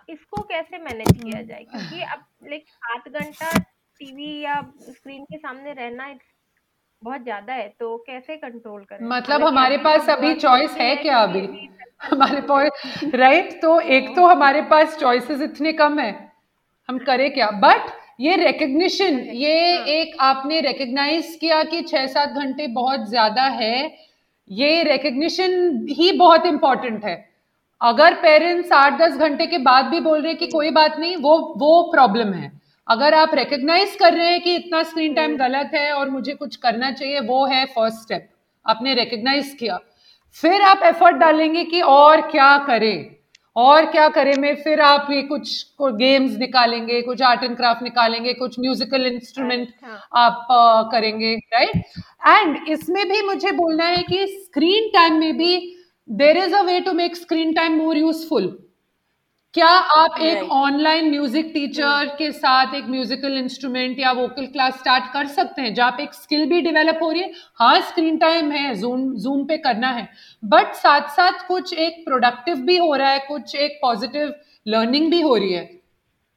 [0.10, 1.64] इसको कैसे मैनेज किया जाए?
[1.64, 3.52] क्योंकि अब लाइक सात घंटा
[4.02, 6.14] टीवी या स्क्रीन के सामने रहना
[7.02, 9.08] बहुत ज़्यादा है तो कैसे कंट्रोल करें?
[9.08, 11.48] मतलब हमारे पास अभी चॉइस है क्या अभी?
[12.04, 16.12] हमारे पास राइट तो एक तो हमारे पास चॉइसेस इतने कम है।
[16.90, 17.50] हम करें क्या?
[17.62, 23.44] बट ये रिकग्निशन ये हाँ। एक आपने रिकग्नाइज किया कि छह सात घंटे बहुत ज़्यादा
[23.56, 23.76] है
[24.52, 27.30] ये रिकग्निशन ही बहुत इंपॉर्टेंट है।
[27.82, 31.16] अगर पेरेंट्स आठ दस घंटे के बाद भी बोल रहे हैं कि कोई बात नहीं,
[31.16, 32.52] वो वो प्रॉब्लम है।
[32.88, 36.56] अगर आप रिकग्नाइज कर रहे हैं कि इतना स्क्रीन टाइम गलत है और मुझे कुछ
[36.56, 38.30] करना चाहिए, वो है फ़र्स्ट स्टेप
[38.66, 39.80] आपने रिकग्नाइज किया।
[40.32, 43.16] फिर आप एफर्ट डालेंगे कि और क्या करें।
[43.56, 44.34] और क्या करें?
[44.36, 49.68] मैं फिर आप ये कुछ गेम्स निकालेंगे कुछ आर्ट एंड क्राफ्ट निकालेंगे कुछ म्यूजिकल इंस्ट्रूमेंट
[49.68, 51.76] अच्छा। आप uh, करेंगे राइट
[52.28, 55.58] एंड इसमें भी मुझे बोलना है कि स्क्रीन टाइम में भी
[56.10, 58.48] there is a way to make screen time more useful
[59.54, 65.12] क्या आप एक ऑनलाइन म्यूज़िक टीचर के साथ एक म्यूजिकल इंस्ट्रूमेंट या वोकल क्लास स्टार्ट
[65.14, 67.32] कर सकते हैं जहाँ पे एक स्किल भी डेवलप हो रही है?
[67.56, 70.08] हाँ स्क्रीन टाइम है जूम जूम पे करना है।
[70.44, 74.34] बट साथ साथ कुछ एक प्रोडक्टिव भी हो रहा है कुछ एक पॉजिटिव
[74.66, 75.64] लर्निंग भी हो रही है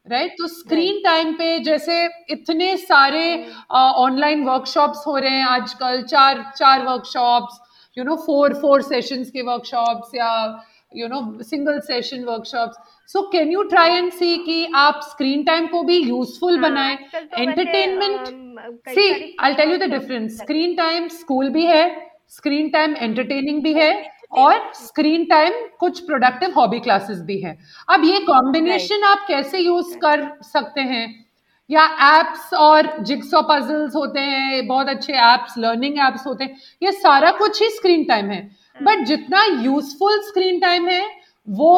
[0.06, 0.38] राइट right?
[0.38, 3.24] तो स्क्रीन टाइम पे जैसे इतने सारे
[3.70, 7.60] ऑनलाइन uh, वर्कशॉप्स हो रहे हैं आजकल चार चार workshops
[7.96, 10.32] you know four four sessions के वर्कशॉप्स या
[10.92, 15.66] you know single session workshops so can you try and see कि आप स्क्रीन टाइम
[15.66, 16.96] को भी यूजफुल हाँ, बनाएँ?
[17.38, 18.26] Entertainment
[18.88, 21.84] see I tell you the difference screen time school भी है
[22.30, 23.92] स्क्रीन टाइम एंटरटेनिंग भी है
[24.32, 27.56] और स्क्रीन टाइम कुछ प्रोडक्टिव हॉबी क्लासेस भी है।
[27.88, 31.06] अब ये कॉम्बिनेशन आप कैसे यूज़ कर सकते हैं?
[31.70, 31.84] या
[32.18, 37.30] एप्स और जिग्सो पजल्स होते हैं बहुत अच्छे एप्स लर्निंग एप्स होते हैं ये सारा
[37.38, 38.40] कुछ ही स्क्रीन टाइम है।
[38.76, 41.04] बट हाँ। जितना यूजफुल स्क्रीन टाइम है
[41.46, 41.70] वो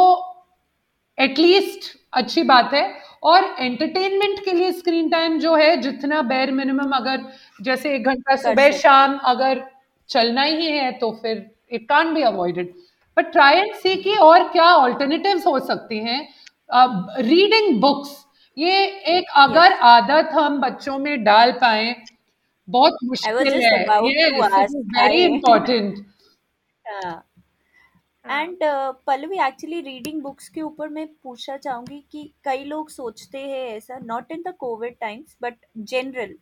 [1.18, 2.84] एटलीस्ट अच्छी बात है।
[3.22, 7.22] और एंटरटेनमेंट के लिए स्क्रीन टाइम जो है जितना बेर मिनिमम अगर
[7.60, 9.64] जैसे एक घंटा सुबह शाम अगर
[10.10, 12.72] चलना ही है तो फिर it can be avoided
[13.16, 16.20] but try and see की और क्या ऑल्टरनेटिव्स हो सकती हैं।
[17.22, 18.10] रीडिंग बुक्स
[18.56, 18.84] ये
[19.16, 19.80] एक अगर yes.
[19.82, 21.94] आदत हम बच्चों में डाल पाए
[22.68, 24.00] बहुत मुश्किल है।
[25.00, 26.04] Very important
[28.30, 28.58] and
[29.06, 33.98] Pallavi actually reading books के ऊपर मैं पूछना चाहूँगी कि कई लोग सोचते हैं ऐसा
[34.04, 36.34] not in the covid times but general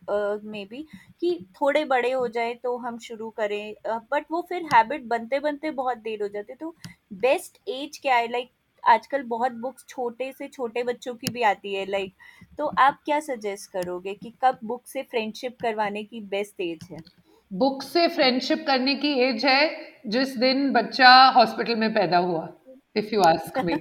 [0.64, 0.86] maybe
[1.20, 5.40] कि थोड़े बड़े हो जाए तो हम शुरू करें बट uh, वो फिर हैबिट बनते
[5.40, 6.74] बनते बहुत देर हो जाते तो
[7.12, 8.30] बेस्ट एज क्या है?
[8.30, 12.56] लाइक like, आजकल बहुत बुक्स छोटे से छोटे बच्चों की भी आती है लाइक like,
[12.58, 17.23] तो आप क्या सजेस्ट करोगे कि कब बुक से फ्रेंडशिप करवाने की बेस्ट एज है?
[17.50, 19.70] बुक से फ्रेंडशिप करने की एज है
[20.08, 22.48] जिस दिन बच्चा हॉस्पिटल में पैदा हुआ
[22.96, 23.74] if you ask me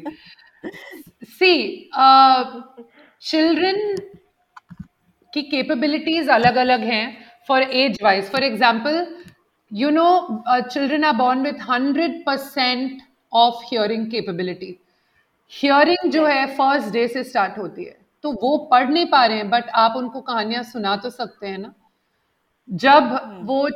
[1.29, 1.53] see
[3.21, 3.95] children
[5.33, 7.05] की कैपेबिलिटीज अलग अलग हैं
[7.47, 9.05] for age wise for example
[9.71, 10.07] you know
[10.49, 13.01] children are born with hundred percent
[13.31, 14.75] of hearing capability
[15.51, 17.97] hearing जो है फ़र्स्ट डे से स्टार्ट होती है.
[18.23, 21.57] तो वो पढ़ नहीं पा रहे हैं बट आप उनको कहानियाँ सुना तो सकते हैं
[21.57, 21.73] ना?
[22.69, 23.67] जब हम्म। वो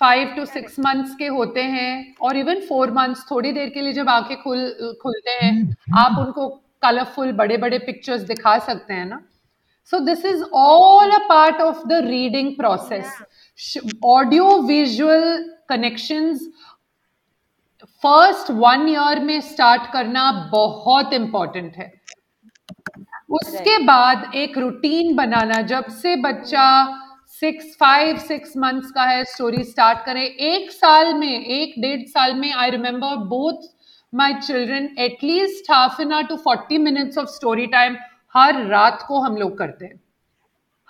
[0.00, 3.92] फाइव टू सिक्स मंथ्स के होते हैं और इवन फोर मंथ्स थोड़ी देर के लिए
[3.92, 6.48] जब आँखें खुल खुलते हैं आप उनको
[6.82, 9.20] कलरफुल बड़े बड़े पिक्चर्स दिखा सकते हैं ना?
[9.92, 15.24] So this is all a part of the reading process audio visual
[15.68, 16.48] connections
[18.04, 21.92] first one year में स्टार्ट करना बहुत इंपॉर्टेंट है।
[23.30, 26.64] उसके बाद एक रूटीन बनाना जब से बच्चा
[27.40, 32.34] सिक्स फाइव सिक्स मंथ्स का है स्टोरी स्टार्ट करें। एक साल में एक डेढ़ साल
[32.34, 33.68] में I remember both
[34.12, 37.96] my children at least half an hour to forty minutes of story time
[38.34, 40.00] हर रात को हम लोग करते हैं।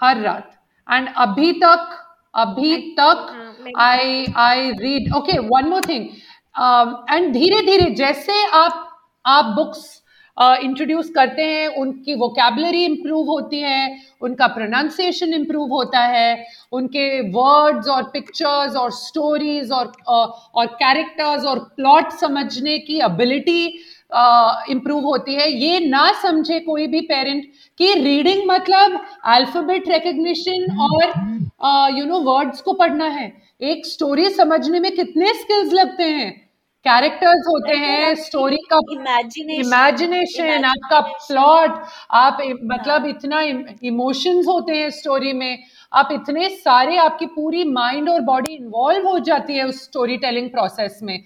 [0.00, 0.50] हर रात।
[0.88, 1.96] एंड अभी तक
[2.34, 6.04] अभी तक I I read okay one more thing
[7.10, 8.84] and धीरे धीरे जैसे आप
[9.24, 9.97] आप बुक्स
[10.40, 17.20] इंट्रोड्यूस uh, करते हैं उनकी वोकेबलरी इम्प्रूव होती है उनका प्रोनाउंसिएशन इम्प्रूव होता है उनके
[17.30, 23.66] वर्ड्स और पिक्चर्स और स्टोरीज और और कैरेक्टर्स और प्लॉट समझने की एबिलिटी
[24.70, 27.44] इम्प्रूव uh, होती है। ये ना समझे कोई भी पेरेंट
[27.80, 29.00] कि रीडिंग मतलब
[29.34, 35.72] अल्फ़ाबेट रिकग्निशन और यू नो वर्ड्स को पढ़ना है। एक स्टोरी समझने में कितने स्किल्स
[35.72, 36.47] लगते हैं?
[36.84, 41.80] कैरेक्टर्स होते हैं स्टोरी का इमेजिनेशन आपका प्लॉट
[42.18, 43.08] आप मतलब हाँ.
[43.08, 43.40] इतना
[43.84, 49.18] इमोशंस होते हैं स्टोरी में आप इतने सारे आपकी पूरी माइंड और बॉडी इन्वॉल्व हो
[49.26, 51.18] जाती है उस स्टोरी टेलिंग प्रोसेस में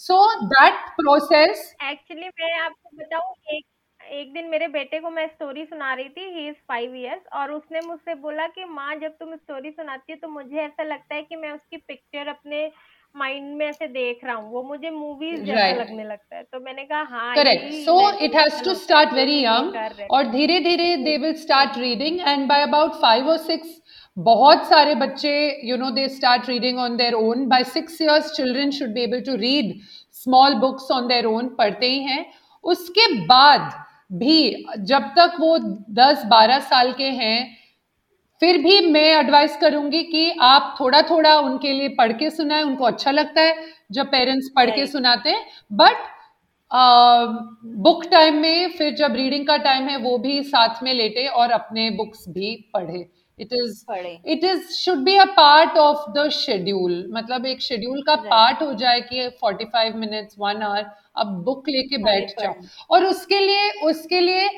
[0.00, 3.64] सो दैट प्रोसेस एक्चुअली मैं आपको बताऊँ एक
[4.00, 7.50] एक दिन मेरे बेटे को मैं स्टोरी सुना रही थी ही इज़ फाइव ईयर्स और
[7.52, 11.22] उसने मुझसे बोला कि माँ जब तुम स्टोरी सुनाती हो तो मुझे ऐसा लगता है
[11.22, 12.70] कि मैं उसकी पिक्चर अपने
[13.14, 15.78] माइंड में ऐसे देख रहा हूँ वो मुझे मूवीज़ जैसा right.
[15.78, 20.08] लगने लगता है। तो मैंने कहा हाँ correct so it has to start very young
[20.10, 23.76] और धीरे धीरे they will start reading and by about five और सिक्स
[24.16, 25.34] बहुत सारे बच्चे
[25.64, 29.20] you know they start reading on their own by six years children should be able
[29.26, 29.74] to read
[30.16, 32.24] small books on their own पढ़ते ही हैं।
[32.64, 33.70] उसके बाद
[34.18, 35.58] भी जब तक वो
[35.94, 37.57] दस बारह साल के हैं
[38.42, 42.84] फिर भी मैं एडवाइस करूँगी कि आप थोड़ा थोड़ा उनके लिए पढ़ के सुनाए उनको
[42.84, 43.56] अच्छा लगता है
[43.92, 46.06] जब पेरेंट्स पढ़ के सुनाते हैं। बट
[47.84, 51.50] बुक टाइम में फिर जब रीडिंग का टाइम है वो भी साथ में लेटे और
[51.52, 53.06] अपने बुक्स भी पढ़े।
[53.38, 53.84] It is
[54.26, 58.72] it is should be a part of the schedule मतलब एक शेड्यूल का पार्ट हो
[58.74, 60.86] जाए कि 45 मिनट्स वन आवर
[61.16, 62.54] अब बुक लेके बैठ जाओ।
[62.90, 64.48] और उसके लिए उसके लिए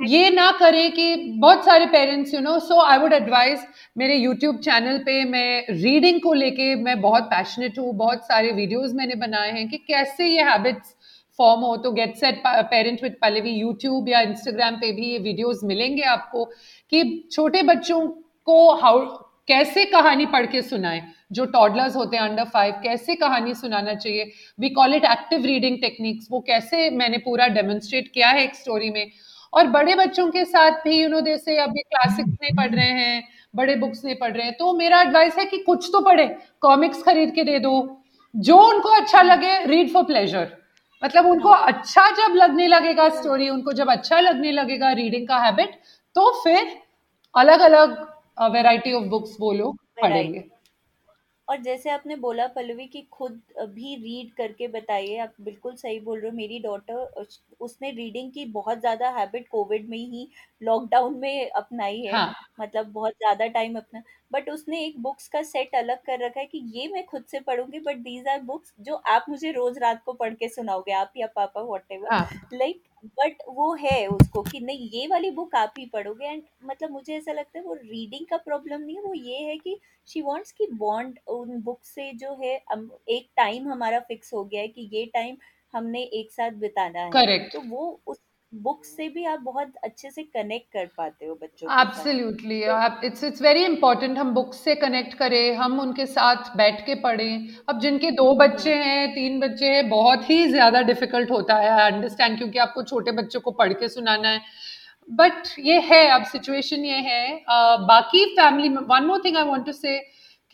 [0.00, 3.60] ये ना करें कि बहुत सारे parents you know so I would advise
[3.98, 8.92] मेरे यूट्यूब चैनल पे मैं रीडिंग को लेके मैं बहुत पैशनेट हूँ, बहुत सारे वीडियोस
[8.94, 10.94] मैंने बनाए हैं कि कैसे ये हैबिट्स
[11.38, 15.60] फॉर्म हो तो गेट सेट पेरेंट विद पहले यूट्यूब या इंस्टाग्राम पे भी ये वीडियोस
[15.64, 16.44] मिलेंगे आपको
[16.92, 18.06] कि छोटे बच्चों
[18.46, 19.06] को हाउ
[19.48, 24.30] कैसे कहानी पढ़ के सुनाएँ, जो टॉडलर्स होते हैं अंडर फाइव कैसे कहानी सुनाना चाहिए?
[24.58, 28.90] We call it active reading techniques वो कैसे मैंने पूरा डेमोन्स्ट्रेट किया है एक स्टोरी
[28.90, 29.10] में?
[29.52, 33.22] और बड़े बच्चों के साथ भी यू नो जैसे अभी क्लासिक्स नहीं पढ़ रहे हैं
[33.54, 36.26] बड़े बुक्स नहीं पढ़ रहे हैं तो मेरा एडवाइस है कि कुछ तो पढ़े
[36.62, 37.72] कॉमिक्स खरीद के दे दो
[38.34, 40.56] जो उनको अच्छा लगे रीड फॉर प्लेजर
[41.02, 45.74] मतलब उनको अच्छा जब लगने लगेगा स्टोरी उनको जब अच्छा लगने लगेगा रीडिंग का हैबिट
[46.16, 46.76] तो फिर
[47.34, 47.98] अलग अलग
[48.52, 50.44] वेराइटी ऑफ़ बुक्स वो लोग पढ़ेंगे।
[51.48, 53.40] और जैसे आपने बोला पल्लवी कि खुद
[53.70, 57.24] भी रीड करके बताइए आप बिल्कुल सही बोल रहे हो मेरी डॉटर
[57.60, 60.28] उसने रीडिंग की बहुत ज़्यादा हैबिट कोविड में ही
[60.60, 62.32] लॉकडाउन में अपनाई है हाँ.
[62.60, 64.02] मतलब बहुत ज़्यादा टाइम अपना
[64.32, 67.40] बट उसने एक बुक्स का सेट अलग कर रखा है कि ये मैं खुद से
[67.40, 71.12] पढ़ूँगी बट दीज आर बुक्स जो आप मुझे रोज रात को पढ़ के सुनाओगे आप
[71.16, 75.74] या पापा वॉट एवर लाइक बट वो है उसको कि नहीं ये वाली बुक आप
[75.78, 79.14] ही पढ़ोगे एंड मतलब मुझे ऐसा लगता है वो रीडिंग का प्रॉब्लम नहीं है वो
[79.14, 82.54] ये है कि शी वॉन्ट्स की बॉन्ड उन बुक से जो है
[83.08, 85.36] एक टाइम हमारा फिक्स हो गया है कि ये टाइम
[85.74, 87.52] हमने एक साथ बिताना है। Correct.
[87.52, 88.20] तो वो उस
[88.52, 92.60] बुक से भी आप बहुत अच्छे से कनेक्ट कर पाते हो बच्चों absolutely
[93.06, 97.48] it's it's very important हम बुक से कनेक्ट करें हम उनके साथ बैठ के पढ़ें।
[97.68, 102.36] अब जिनके दो बच्चे हैं तीन बच्चे हैं बहुत ही ज़्यादा डिफ़िकल्ट होता है अंडरस्टैंड
[102.38, 104.40] क्योंकि आपको छोटे बच्चों को पढ़ के सुनाना है।
[105.08, 109.66] बट ये है अब सिचुएशन ये है। uh, बाकी family one more thing I want
[109.66, 109.98] to say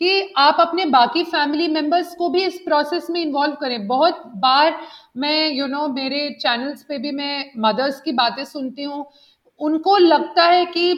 [0.01, 4.79] कि आप अपने बाकी फैमिली मेंबर्स को भी इस प्रोसेस में इन्वॉल्व करें। बहुत बार
[5.17, 9.05] मैं यू you नो know, मेरे चैनल्स पे भी मैं मदर्स की बातें सुनती हूँ।
[9.59, 10.93] उनको लगता है कि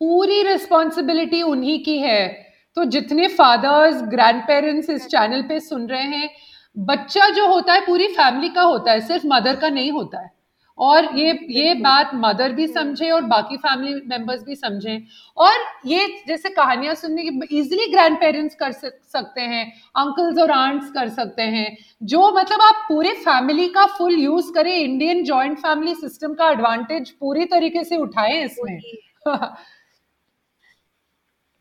[0.00, 2.28] पूरी रिस्पॉन्सिबिलिटी उन्हीं की है।
[2.76, 6.30] तो जितने फादर्स ग्रैंड पेरेंट्स इस चैनल पे सुन रहे हैं
[6.76, 10.35] बच्चा जो होता है पूरी फैमिली का होता है सिर्फ़ मदर का नहीं होता है।
[10.78, 15.02] और ये ये बात मदर भी समझे और बाकी फैमिली मेंबर्स भी समझें।
[15.36, 15.54] और
[15.86, 19.64] ये जैसे कहानियाँ सुनने की इजिली ग्रैंड पेरेंट्स कर सकते हैं
[19.96, 24.74] अंकल्स और आंट्स कर सकते हैं। जो मतलब आप पूरे फैमिली का फुल यूज़ करें
[24.74, 28.78] इंडियन जॉइंट फैमिली सिस्टम का एडवांटेज पूरी तरीके से उठाएँ इसमें।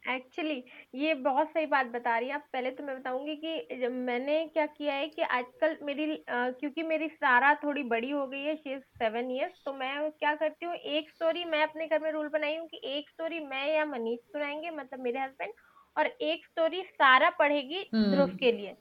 [0.03, 0.63] एक्चुअली
[0.95, 4.45] ये बहुत सही बात बता रही है आप। पहले तो मैं बताऊँगी कि जब मैंने
[4.45, 8.55] क्या किया है कि आजकल मेरी आ, क्योंकि मेरी सारा थोड़ी बड़ी हो गई है
[8.55, 12.11] शी इज़ सेवन ईयर्स तो मैं क्या करती हूँ एक स्टोरी मैं अपने घर में
[12.11, 15.51] रूल बनाई हूँ कि एक स्टोरी मैं या मनीष सुनाएँगे मतलब मेरे हस्बैंड
[15.97, 18.75] और एक स्टोरी सारा पढ़ेगी ध्रुव हम्म। के लिए।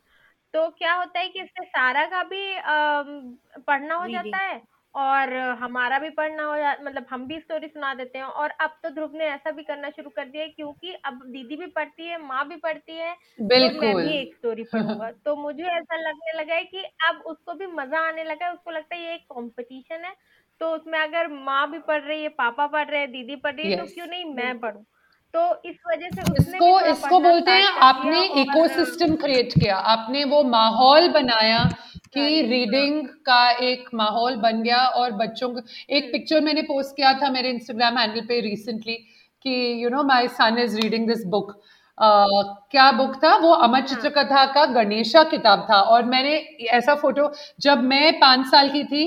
[0.55, 3.03] तो क्या होता है कि इससे सारा का भी आ,
[3.67, 4.63] पढ़ना हो जाता है
[4.95, 8.79] और हमारा भी पढ़ना हो जा मतलब हम भी स्टोरी सुना देते हैं। और अब
[8.83, 12.19] तो ध्रुव ने ऐसा भी करना शुरू कर दिया क्योंकि अब दीदी भी पढ़ती है
[12.23, 13.15] माँ भी पढ़ती है
[13.55, 17.55] तो मैं भी एक स्टोरी पढ़ूँगा। तो मुझे ऐसा लगने लगा है कि अब उसको
[17.55, 20.15] भी मज़ा आने लगा है उसको लगता है ये एक कॉम्पिटिशन है।
[20.61, 23.65] तो उसमें अगर माँ भी पढ़ रही है पापा पढ़ रहे हैं दीदी पढ़ रही
[23.65, 24.85] है तो क्यों नहीं मैं पढ़ू?
[25.35, 30.43] तो इस वजह से उसने इसको इसको बोलते हैं आपने इकोसिस्टम क्रिएट किया। आपने वो
[30.51, 31.65] माहौल बनाया
[32.15, 35.61] कि रीडिंग का एक माहौल बन गया और बच्चों को
[35.91, 38.95] एक पिक्चर मैंने पोस्ट किया था मेरे इंस्टाग्राम हैंडल पे रिसेंटली
[39.45, 41.53] कि you know my son is reading this book
[41.99, 43.35] क्या बुक था?
[43.37, 46.35] वो अमर हाँ। चित्रकथा का गणेशा किताब था। और मैंने
[46.73, 47.31] ऐसा फ़ोटो
[47.61, 49.05] जब मैं पाँच साल की थी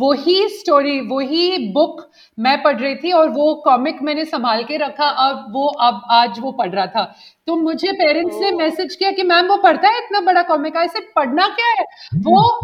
[0.00, 2.00] वही स्टोरी वही बुक
[2.38, 6.38] मैं पढ़ रही थी और वो कॉमिक मैंने संभाल के रखा अब वो अब आज
[6.40, 7.02] वो पढ़ रहा था।
[7.46, 11.00] तो मुझे पेरेंट्स ने मैसेज किया कि मैम वो पढ़ता है इतना बड़ा कॉमिक ऐसे
[11.16, 11.84] पढ़ना क्या है?
[12.16, 12.60] वो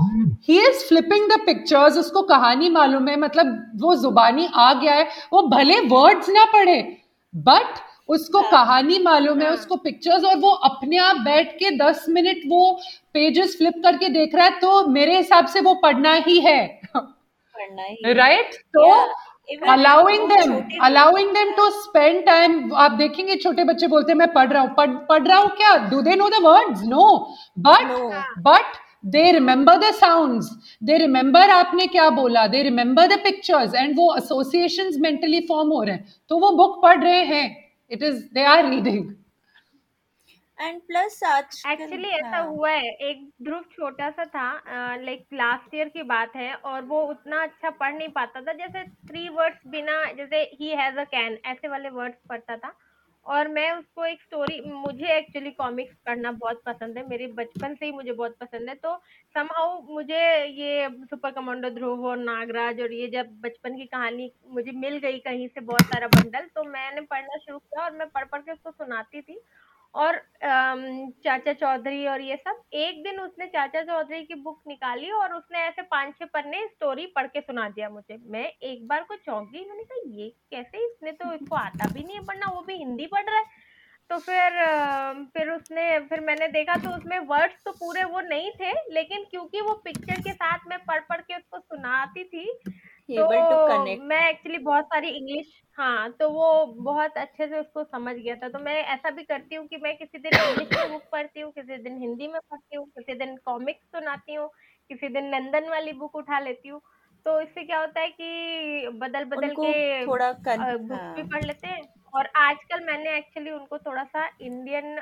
[0.48, 5.08] ही इज़ फ्लिपिंग द पिक्चर्स उसको कहानी मालूम है मतलब वो जुबानी आ गया है
[5.32, 6.80] वो भले वर्ड्स ना पढ़े
[7.34, 11.70] बट उसको हाँ, कहानी मालूम है हाँ, उसको पिक्चर्स और वो अपने आप बैठ के
[11.76, 12.72] दस मिनट वो
[13.14, 16.81] पेजेस फ्लिप करके देख रहा है तो मेरे हिसाब से वो पढ़ना ही है।
[18.14, 18.90] राइट तो
[19.68, 20.52] allowing them
[20.84, 24.74] allowing them to spend time आप देखेंगे छोटे बच्चे बोलते हैं मैं पढ़ रहा हूँ।
[24.76, 25.76] पढ़ पढ़ रहा हूँ क्या?
[25.90, 27.04] Do they know the words no
[27.58, 27.90] but
[28.46, 28.76] but
[29.06, 30.42] they remember the sound
[30.82, 32.46] they remember आपने क्या बोला?
[32.46, 36.80] They remember the pictures and वो एसोसिएशन मेंटली फॉर्म हो रहे हैं। तो वो बुक
[36.82, 37.44] पढ़ रहे हैं।
[37.90, 39.04] It is they are reading
[40.62, 45.88] and plus आज एक्चुअली ऐसा। हुआ है। एक ध्रुव छोटा सा था लाइक लास्ट ईयर
[45.88, 50.02] की बात है और वो उतना अच्छा पढ़ नहीं पाता था। जैसे थ्री वर्ड्स बिना
[50.12, 52.72] जैसे ही हैज़ अ कैन ऐसे वाले वर्ड्स पढ़ता था।
[53.26, 57.86] और मैं उसको एक स्टोरी मुझे एक्चुअली कॉमिक्स पढ़ना बहुत पसंद है। मेरे बचपन से
[57.86, 58.96] ही मुझे बहुत पसंद है। तो
[59.34, 64.72] समहाउ मुझे ये सुपर कमांडो ध्रुव और नागराज और ये जब बचपन की कहानी मुझे
[64.78, 68.24] मिल गई कहीं से बहुत सारा बंडल तो मैंने पढ़ना शुरू किया और मैं पढ़
[68.24, 69.40] पढ़ के उसको सुनाती थी।
[69.94, 70.16] और
[71.24, 75.58] चाचा चौधरी और ये सब, एक दिन उसने चाचा चौधरी की बुक निकाली और उसने
[75.60, 79.50] ऐसे पाँच छह पन्ने स्टोरी पढ़ के सुना दिया मुझे। मैं एक बार को चौंक
[79.50, 82.76] गई, मैंने कहा, ये कैसे इसने तो इसको आता भी नहीं है पढ़ना, वो भी
[82.76, 83.44] हिंदी पढ़ रहा है।
[84.10, 84.52] तो फिर
[85.34, 89.60] फिर उसने, फिर मैंने देखा तो उसमें वर्ड्स तो पूरे वो नहीं थे, लेकिन क्योंकि
[89.60, 92.46] वो पिक्चर के साथ मैं पढ़ पढ़ के उसको सुनाती थी
[93.12, 98.34] तो मैं एक्चुअली बहुत सारी इंग्लिश हाँ तो वो बहुत अच्छे से उसको समझ गया
[98.36, 101.40] था। तो मैं ऐसा भी करती हूँ कि मैं किसी दिन इंग्लिश में बुक पढ़ती
[101.40, 104.48] हूँ किसी दिन हिंदी में पढ़ती हूँ किसी दिन कॉमिक्स सुनाती हूँ
[104.90, 106.80] किसी दिन नंदन वाली बुक उठा लेती हूँ।
[107.26, 111.66] तो इससे क्या होता है कि बदल बदल के थोड़ा बुक हाँ। भी पढ़ लेते
[111.68, 111.82] हैं।
[112.14, 114.98] और आजकल मैंने एक्चुअली उनको थोड़ा सा इंडियन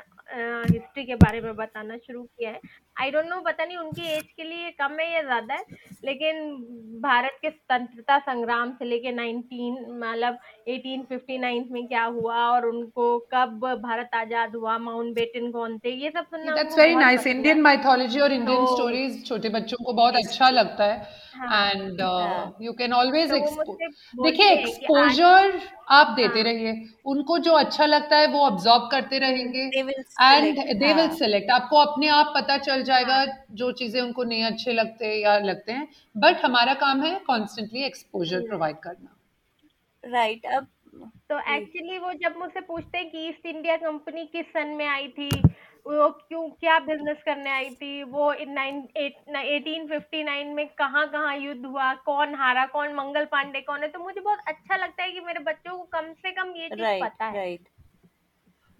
[0.73, 2.59] हिस्ट्री के बारे में बताना शुरू किया है।
[3.01, 5.63] आई डोंट नो पता नहीं उनकी एज के लिए कम है या ज़्यादा है
[6.05, 6.41] लेकिन
[7.01, 10.37] भारत के स्वतंत्रता संग्राम से लेके 19 मतलब
[10.69, 16.09] 1859 में क्या हुआ और उनको कब भारत आज़ाद हुआ माउंट बेटन कौन थे ये
[16.09, 20.49] सब सुनना that's very nice Indian mythology और इंडियन स्टोरीज छोटे बच्चों को बहुत अच्छा
[20.51, 22.01] लगता है एंड
[22.61, 25.59] यू कैन ऑलवेज देखिए एक्सपोजर
[25.91, 26.43] आप देते हाँ.
[26.43, 26.73] रहिए।
[27.05, 29.63] उनको जो अच्छा लगता है वो ऑब्जॉर्व करते रहेंगे
[30.21, 33.25] एंड दे विल सेलेक्ट आपको अपने आप पता चल जाएगा हाँ.
[33.53, 38.47] जो चीज़ें उनको नहीं अच्छे लगते या लगते हैं। बट हमारा काम है कॉन्स्टेंटली एक्सपोजर
[38.47, 39.17] प्रोवाइड करना।
[40.03, 40.67] राइट right, अब
[41.29, 45.07] तो एक्चुअली वो जब मुझसे पूछते हैं कि ईस्ट इंडिया कंपनी किस सन में आई
[45.07, 45.29] थी
[45.85, 51.65] वो क्यों क्या बिज़नेस करने आई थी वो एटीन फिफ्टी नाइन में कहाँ कहाँ युद्ध
[51.65, 55.19] हुआ कौन हारा कौन मंगल पांडे कौन है तो मुझे बहुत अच्छा लगता है कि
[55.19, 57.69] मेरे बच्चों को कम से कम ये चीज़ right, पता है। right.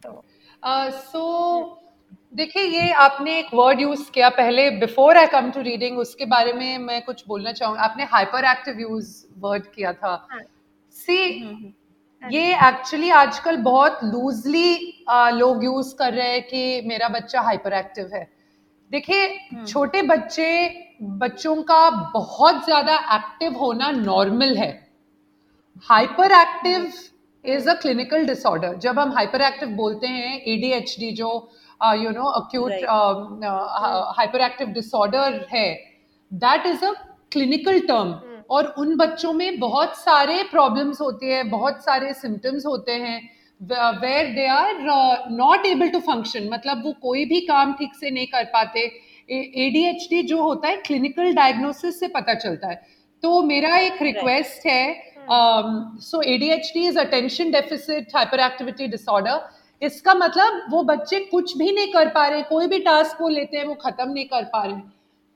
[0.03, 0.23] तो
[1.01, 1.23] सो
[2.33, 6.53] देखिए ये आपने एक वर्ड यूज़ किया पहले before I come to reading उसके बारे
[6.53, 9.09] में मैं कुछ बोलना चाहूँगा आपने हाइपर एक्टिव यूज़
[9.39, 10.15] वर्ड किया था।
[10.95, 12.31] सी हाँ.
[12.31, 15.03] ये एक्चुअली आजकल बहुत लूजली
[15.33, 18.27] लोग यूज़ कर रहे हैं कि मेरा बच्चा हाइपर एक्टिव है।
[18.91, 20.47] देखिए हम्म। छोटे बच्चे
[21.01, 24.71] बच्चों का बहुत ज़्यादा एक्टिव होना नॉर्मल है।
[25.85, 26.91] Hyper active
[27.45, 31.29] is a clinical disorder जब हम हाइपर एक्टिव बोलते हैं एडीएचडी जो
[31.95, 32.71] you know acute
[34.17, 35.67] hyper active disorder है
[36.31, 36.91] that is a
[37.31, 38.13] clinical term
[38.49, 43.19] और उन बच्चों में बहुत सारे प्रॉब्लम्स होते हैं बहुत सारे सिम्टम्स होते हैं
[44.01, 44.81] where they are
[45.31, 48.79] not able to function मतलब वो कोई भी काम ठीक से नहीं कर पाते.
[49.29, 52.81] एडीएचडी जो होता है क्लिनिकल डायग्नोसिस से पता चलता है.
[53.23, 55.11] तो मेरा एक रिक्वेस्ट है
[56.01, 59.39] so A D H D is attention deficit hyper activity disorder
[59.81, 63.57] इसका मतलब वो बच्चे कुछ भी नहीं कर पा रहे कोई भी टास्क वो लेते
[63.57, 64.75] हैं वो खत्म नहीं कर पा रहे।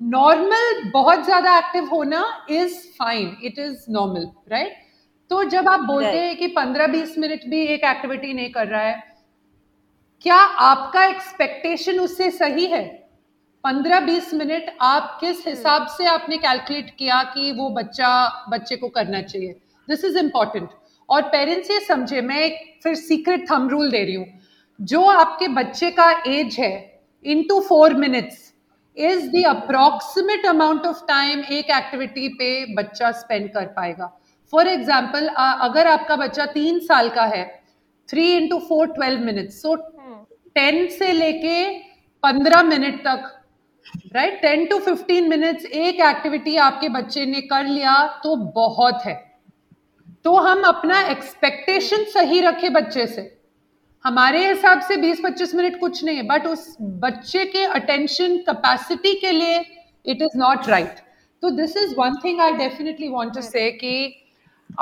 [0.01, 4.75] नॉर्मल बहुत ज़्यादा एक्टिव होना is fine it is normal right
[5.29, 8.81] तो जब आप बोलते हैं कि पंद्रह बीस मिनट भी एक एक्टिविटी नहीं कर रहा
[8.81, 9.03] है
[10.21, 13.09] क्या आपका एक्सपेक्टेशन उससे सही है?
[13.63, 15.47] पंद्रह बीस मिनट आप किस hmm.
[15.47, 19.55] हिसाब से आपने कैलकुलेट किया कि वो बच्चा बच्चे को करना चाहिए?
[19.89, 20.69] दिस इज़ इंपॉर्टेंट
[21.09, 24.25] और पेरेंट्स ये समझे मैं एक फिर सीक्रेट थम रूल दे रही हूँ।
[24.79, 26.73] जो आपके बच्चे का एज है
[27.49, 28.53] into four minutes
[28.97, 34.11] is the approximate amount of time एक एक्टिविटी पे बच्चा स्पेंड कर पाएगा।
[34.53, 37.45] फॉर एग्ज़ाम्पल अगर आपका बच्चा तीन साल का है
[38.09, 39.75] three into four twelve minute so
[40.55, 41.63] ten से लेके
[42.23, 43.31] पंद्रह मिनट तक
[44.13, 49.13] right ten to fifteen minutes एक एक्टिविटी आपके बच्चे ने कर लिया तो बहुत है।
[50.25, 53.31] तो हम अपना एक्सपेक्टेशन सही रखें बच्चे से।
[54.05, 59.31] हमारे हिसाब से 20-25 मिनट कुछ नहीं है बट उस बच्चे के अटेंशन कैपेसिटी के
[59.31, 59.59] लिए
[60.05, 60.99] इट इज़ नॉट राइट
[61.43, 63.93] तो this is one thing I definitely want to say कि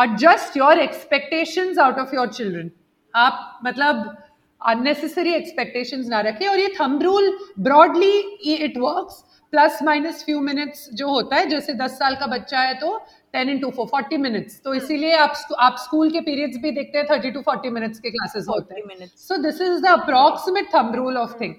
[0.01, 2.69] adjust your expectations out of your children
[3.13, 4.15] आप मतलब
[4.61, 8.17] अननेसेसरी एक्सपेक्टेशंस ना रखें और ये thumb rule broadly
[8.55, 9.23] it works
[9.53, 12.97] plus minus few minutes जो होता है, जैसे दस साल का बच्चा है तो
[13.33, 14.83] ten into four forty minutes तो hmm.
[14.83, 18.45] इसीलिए आप आप स्कूल के पीरियड्स भी देखते हैं थर्टी टू फोर्टी मिनट्स के क्लासेस
[18.49, 21.55] होते हैं। So this is the approximate thumb rule of thing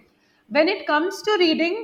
[0.50, 1.76] when it comes to reading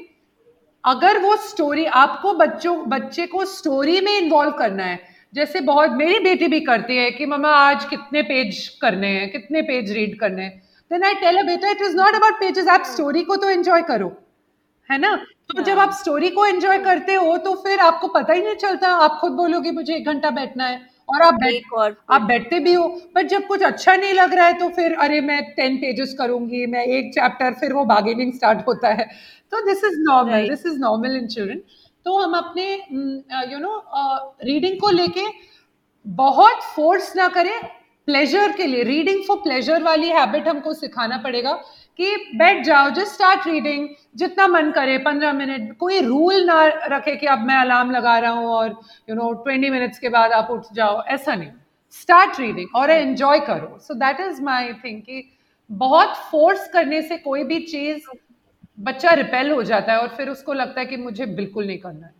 [0.84, 4.98] अगर वो स्टोरी आपको बच्चों बच्चे को स्टोरी में इन्वॉल्व करना है
[5.34, 9.62] जैसे बहुत मेरी बेटी भी करती है कि मम्मा आज कितने पेज करने हैं कितने
[9.62, 10.62] पेज रीड करने हैं?
[10.90, 13.82] देन आई टेल अ बेटा it is not about pages आप स्टोरी को तो एंजॉय
[13.82, 14.08] करो।
[14.88, 15.12] है ना?
[15.50, 18.88] तो जब आप स्टोरी को एंजॉय करते हो तो फिर आपको पता ही नहीं चलता
[19.04, 22.72] आप खुद बोलोगे मुझे एक घंटा बैठना है। और आप बैठ और आप बैठते भी
[22.72, 22.86] हो
[23.16, 26.64] बट जब कुछ अच्छा नहीं लग रहा है तो फिर अरे मैं टेन पेजेस करूँगी
[26.66, 29.08] मैं एक चैप्टर फिर वो बार्गेनिंग स्टार्ट होता है।
[29.52, 31.60] तो this is normal this is normal in children
[32.06, 32.72] तो हम अपने
[33.52, 33.82] यू नो
[34.44, 35.26] रीडिंग को लेके
[36.06, 37.60] बहुत फोर्स ना करें
[38.08, 41.52] प्लेजर के लिए। रीडिंग फॉर प्लेजर वाली हैबिट हमको सिखाना पड़ेगा।
[41.98, 47.16] कि बैठ जाओ जस्ट स्टार्ट रीडिंग जितना मन करे पंद्रह मिनट। कोई रूल ना रखे
[47.16, 48.68] कि अब मैं अलार्म लगा रहा हूँ और
[49.08, 51.50] यू नो ट्वेंटी मिनट्स के बाद आप उठ जाओ। ऐसा नहीं।
[51.94, 55.22] स्टार्ट रीडिंग और एंजॉय करो। So that is my think कि
[55.70, 58.06] बहुत फोर्स करने से कोई भी चीज़
[58.78, 62.06] बच्चा रिपेल हो जाता है और फिर उसको लगता है कि मुझे बिल्कुल नहीं करना
[62.06, 62.14] है।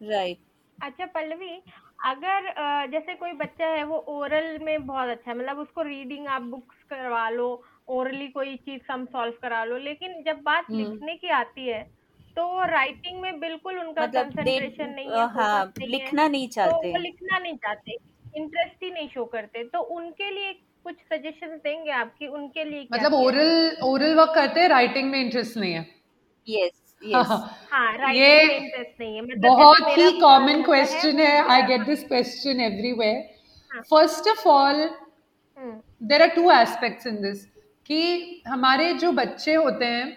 [0.00, 0.50] Right right.
[0.78, 1.62] अच्छा पल्लवी
[2.04, 6.42] अगर जैसे कोई बच्चा है वो ओरल में बहुत अच्छा है। मतलब उसको रीडिंग आप
[6.44, 11.14] बुक्स करवा लो ओरली कोई चीज़ हम सॉल्व करा लो लेकिन जब बात हम्म। लिखने
[11.16, 11.82] की आती है
[12.36, 16.98] तो राइटिंग में बिल्कुल उनका मतलब कंसंट्रेशन नहीं है हाँ, लिखना नहीं चाहते तो वो
[16.98, 17.96] लिखना नहीं चाहते
[18.36, 20.52] इंटरेस्ट ही नहीं शो करते। तो उनके लिए
[20.84, 25.56] कुछ सजेशन देंगे आपकी उनके लिए मतलब ओरल ओरल वर्क करते हैं राइटिंग में इंटरेस्ट
[25.56, 25.86] नहीं है।
[26.46, 26.80] यस
[27.72, 34.48] हाँ, ये मतलब बहुत ही कॉमन क्वेश्चन है I get this question everywhere first of
[34.48, 34.82] all
[36.02, 37.46] there are two aspects in this
[37.86, 40.10] कि हमारे जो बच्चे होते हैं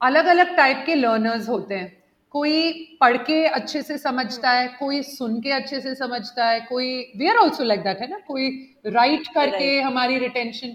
[0.00, 1.90] अलग अलग टाइप के लर्नर्स होते हैं।
[2.34, 6.88] कोई पढ़ के अच्छे से समझता है कोई सुन के अच्छे से समझता है कोई
[7.16, 8.18] we are also like that है ना?
[8.26, 8.48] कोई
[8.86, 9.80] राइट करके.
[9.80, 10.68] हमारी रिटेंशन.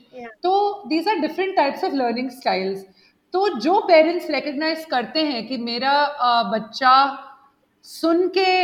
[0.44, 2.86] तो these are different types of learning styles
[3.34, 5.94] तो जो पेरेंट्स रिकग्नाइज करते हैं कि मेरा
[6.52, 6.94] बच्चा
[7.86, 8.64] सुन के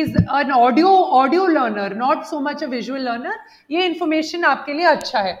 [0.00, 0.88] is an audio
[1.18, 3.38] audio learner not so much a visual learner
[3.70, 5.34] ये इंफॉर्मेशन आपके लिए अच्छा है।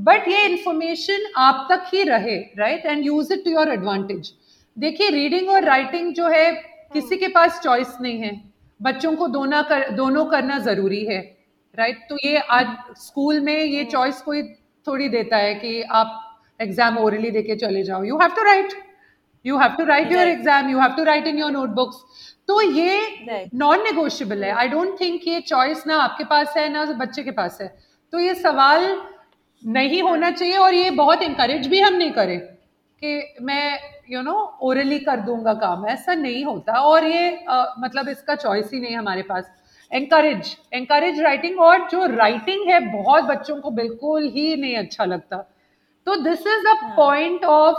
[0.00, 4.32] बट ये इंफॉर्मेशन आप तक ही रहे right and use it to your advantage
[4.76, 6.50] देखिए रीडिंग और राइटिंग जो है
[6.92, 8.30] किसी के पास चॉइस नहीं है।
[8.80, 11.20] बच्चों को दोनों कर दोनों करना ज़रूरी है
[11.78, 12.66] राइट तो ये आज
[12.98, 14.42] स्कूल में ये चॉइस कोई
[14.86, 16.16] थोड़ी देता है कि आप
[16.60, 18.72] एग्ज़ाम ओरली देके चले जाओ। You have to write
[19.44, 23.48] you have to write your exam you have to write in your notebooks तो ये
[23.54, 27.30] नॉन नेगोशियबल है। आई डोंट थिंक ये चॉइस ना आपके पास है ना बच्चे के
[27.32, 27.68] पास है।
[28.12, 28.84] तो ये सवाल
[29.62, 32.38] नहीं होना चाहिए और ये बहुत इंकरेज भी हम नहीं करें
[33.02, 33.78] कि मैं
[34.10, 38.70] यू नो ओरली कर दूँगा काम। ऐसा नहीं होता। और ये uh, मतलब इसका चॉइस
[38.74, 39.50] ही नहीं हमारे पास।
[39.92, 45.36] एंकरेज एंकरेज राइटिंग और जो राइटिंग है बहुत बच्चों को बिल्कुल ही नहीं अच्छा लगता।
[46.06, 47.76] तो this is the point of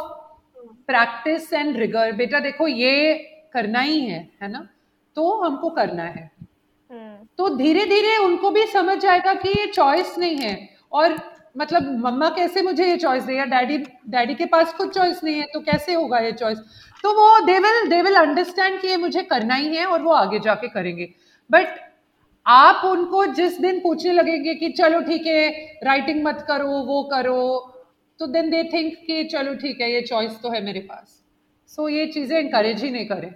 [0.88, 3.14] practice and rigour बेटा देखो ये
[3.54, 4.68] करना ही है है ना?
[5.16, 6.32] तो हमको करना है।
[6.92, 11.18] हम्म। तो धीरे धीरे उनको भी समझ आएगा कि ये चॉइस नहीं है। और
[11.56, 13.78] मतलब मम्मा कैसे मुझे ये चॉइस दे या डैडी
[14.10, 16.58] डैडी के पास खुद चॉइस नहीं है तो कैसे होगा ये चॉइस
[17.04, 20.12] तो वो they will they will understand कि ये मुझे करना ही है और वो
[20.14, 21.10] आगे जाके करेंगे।
[21.49, 21.80] बट
[22.45, 25.49] आप उनको जिस दिन पूछने लगेंगे कि चलो ठीक है
[25.84, 27.43] राइटिंग मत करो वो करो
[28.20, 31.20] तो देन दे थिंक कि चलो ठीक है ये चॉइस तो है मेरे पास।
[31.70, 33.34] सो so, ये चीज़ें इंकरेज ही नहीं करें।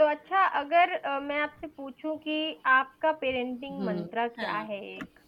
[0.00, 4.78] तो अच्छा अगर आ, मैं आपसे पूछूँ कि आपका पेरेंटिंग हम्म, मंत्रा क्या हाँ। है?
[4.84, 5.18] एक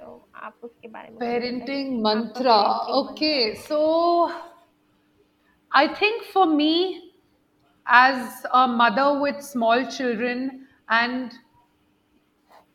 [0.00, 2.56] तो आप उसके बारे में parenting mantra
[2.94, 3.78] okay so
[5.72, 6.74] I think for me
[7.86, 10.44] as a mother with small children
[10.92, 11.30] and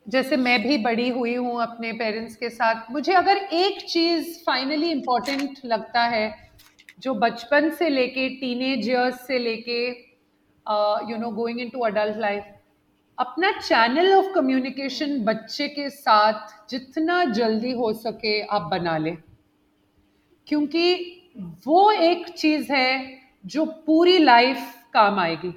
[0.06, 4.90] जैसे मैं भी बड़ी हुई हूँ अपने पेरेंट्स के साथ मुझे अगर एक चीज़ फाइनली
[4.92, 6.26] इम्पोर्टेंट लगता है
[7.00, 10.05] जो बचपन से लेके टीनेज ईयर्स से लेके
[11.10, 12.44] you know going into adult life
[13.18, 19.16] अपना चैनल ऑफ़ कम्युनिकेशन बच्चे के साथ जितना जल्दी हो सके आप बना लें।
[20.46, 21.12] क्योंकि
[21.66, 24.58] वो एक चीज़ है जो पूरी लाइफ
[24.94, 25.52] काम आएगी।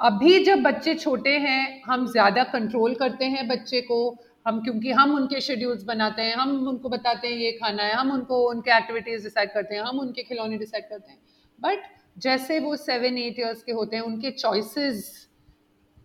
[0.00, 3.98] अभी जब बच्चे छोटे हैं, हम ज़्यादा कंट्रोल करते हैं बच्चे को।
[4.46, 8.10] हम, क्योंकि हम उनके शेड्यूल्स बनाते हैं, हम उनको बताते हैं ये खाना है, हम
[8.12, 11.18] उनको उनके एक्टिविटीज़ डिसाइड करते हैं, हम उनके खिलौने डिसाइड करते हैं।
[11.58, 11.84] बट
[12.18, 15.28] जैसे वो सेवन एट ईयर्स के होते हैं, उनके चॉइसेस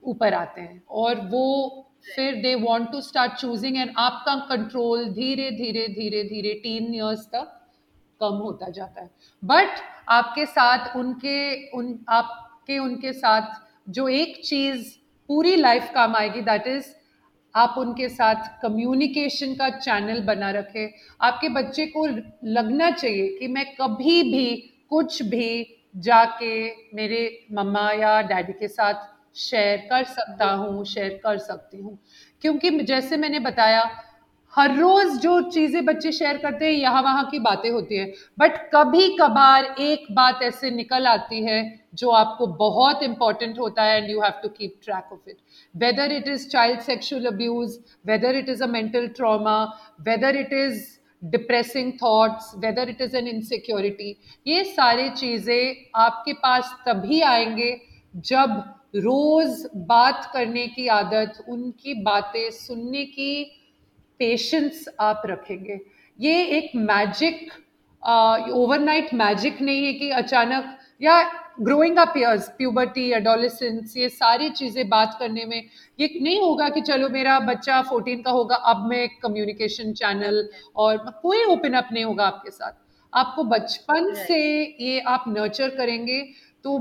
[0.04, 1.84] ऊपर आते हैं। और वो
[2.16, 7.20] फिर they want to start choosing and आपका कंट्रोल धीरे धीरे धीरे धीरे टीन ईयर्स
[7.20, 7.54] तक
[8.22, 9.12] कम होता जाता है।
[9.46, 9.68] बट
[10.10, 13.42] आपके साथ उनके, उन, आपके, उनके साथ
[13.90, 14.94] जो एक चीज़
[15.28, 16.86] पूरी लाइफ काम आएगी दैट इज़
[17.56, 22.08] आप उनके साथ कम्युनिकेशन का चैनल बना रखें। आपके बच्चे को
[22.44, 24.56] लगना चाहिए कि मैं कभी भी,
[24.90, 26.52] कुछ भी जाके
[26.96, 27.22] मेरे
[27.54, 29.06] मम्मा या डैडी के साथ
[29.40, 31.98] शेयर कर सकता हूँ शेयर कर सकती हूँ।
[32.42, 33.90] क्योंकि जैसे मैंने बताया,
[34.54, 38.58] हर रोज जो चीज़ें बच्चे शेयर करते हैं, यहाँ वहाँ की बातें होती हैं। बट
[38.74, 41.60] कभी कभार एक बात ऐसे निकल आती है,
[41.94, 45.38] जो आपको बहुत इंपॉर्टेंट होता है and you have to keep track of it
[45.76, 47.78] whether it is child sexual abuse
[48.08, 49.64] whether it is a mental trauma
[50.02, 50.86] whether it is
[51.22, 54.16] depressing thoughts whether it is an insecurity
[54.48, 57.70] ये सारी चीज़ें आपके पास तभी आएँगे
[58.28, 58.64] जब
[58.96, 63.44] रोज़ बात करने की आदत, उनकी बातें सुनने की
[64.20, 65.80] पेशेंस आप रखेंगे।
[66.20, 67.52] ये एक मैजिक
[68.54, 71.22] ओवरनाइट मैजिक नहीं है कि अचानक या
[71.58, 75.62] growing up years puberty adolescence ये सारी चीज़ें बात करने में
[76.00, 80.48] ये नहीं होगा कि चलो मेरा बच्चा फोर्टीन का होगा अब मैं कम्युनिकेशन चैनल
[80.78, 82.72] और कोई ओपन अप नहीं होगा आपके साथ
[83.14, 84.40] आपको बचपन से
[84.82, 86.22] ये आप नर्चर करेंगे
[86.64, 86.78] तो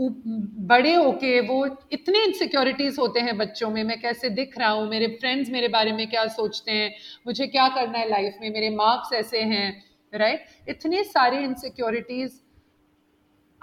[0.00, 5.06] बड़े होके वो इतने इनसिक्योरिटीज होते हैं बच्चों में मैं कैसे दिख रहा हूँ मेरे
[5.16, 6.90] फ्रेंड्स मेरे बारे में क्या सोचते हैं
[7.26, 9.68] मुझे क्या करना है लाइफ में मेरे मार्क्स ऐसे हैं
[10.12, 10.68] राइट right?
[10.68, 12.40] इतने सारे इनसिक्योरिटीज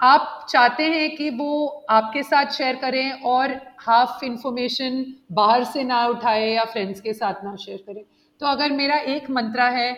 [0.02, 6.06] आप चाहते हैं कि वो आपके साथ शेयर करें और हाफ़ इंफॉर्मेशन बाहर से ना
[6.06, 8.02] उठाए या फ्रेंड्स के साथ ना शेयर करें।
[8.40, 9.96] तो अगर मेरा एक मंत्रा है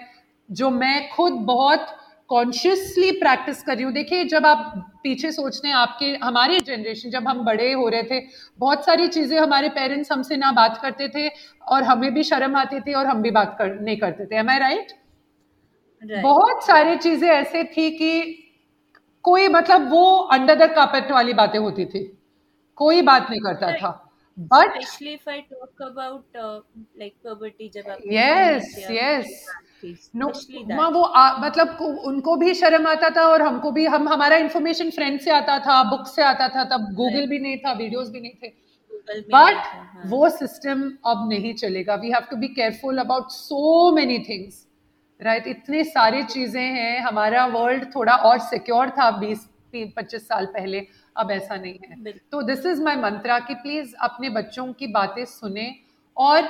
[0.49, 1.87] जो मैं खुद बहुत
[2.31, 7.29] कॉन्शियसली प्रैक्टिस कर रही हूँ देखिए जब आप पीछे सोचते हैं आपके हमारे जनरेशन जब
[7.29, 8.21] हम बड़े हो रहे थे
[8.59, 11.29] बहुत सारी चीज़ें हमारे पेरेंट्स हमसे ना बात करते थे
[11.67, 14.51] और हमें भी शर्म आती थी और हम भी बात कर नहीं करते थे। एम
[14.51, 14.93] आई राइट
[16.03, 18.41] बहुत सारी चीज़ें ऐसे थी कि
[19.25, 22.05] कोई मतलब वो अंडर द कार्पेट वाली बातें होती थी।
[22.79, 24.01] कोई बात नहीं करता था।
[24.39, 24.79] बट
[27.75, 29.29] जब यस यस
[30.17, 30.31] नो
[30.75, 34.91] माँ वो आ, मतलब उनको भी शर्म आता था और हमको भी हम हमारा इंफॉर्मेशन
[34.91, 38.21] फ्रेंड से आता था बुक से आता था तब गूगल भी नहीं था वीडियोस भी
[38.21, 38.49] नहीं थे।
[39.09, 44.19] बट हाँ। वो सिस्टम अब नहीं चलेगा। We have to be careful about so many
[44.29, 44.64] things
[45.21, 50.87] right इतनी सारी चीज़ें हैं। हमारा वर्ल्ड थोड़ा और सिक्योर था बीस पच्चीस साल पहले।
[51.17, 55.25] अब ऐसा नहीं है। तो दिस इज़ माई मंत्रा कि प्लीज़ अपने बच्चों की बातें
[55.27, 55.75] सुने
[56.17, 56.49] और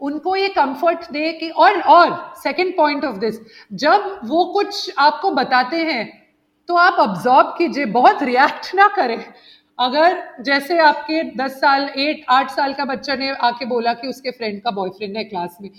[0.00, 3.38] उनको ये कंफर्ट दे कि और और सेकंड पॉइंट ऑफ़ दिस
[3.74, 6.06] जब वो कुछ आपको बताते हैं
[6.68, 9.18] तो आप ऑब्जॉर्व कीजिए बहुत रिएक्ट ना करें।
[9.78, 14.30] अगर जैसे आपके 10 साल 8 8 साल का बच्चा ने आके बोला कि उसके
[14.30, 15.70] फ्रेंड का बॉयफ्रेंड है क्लास में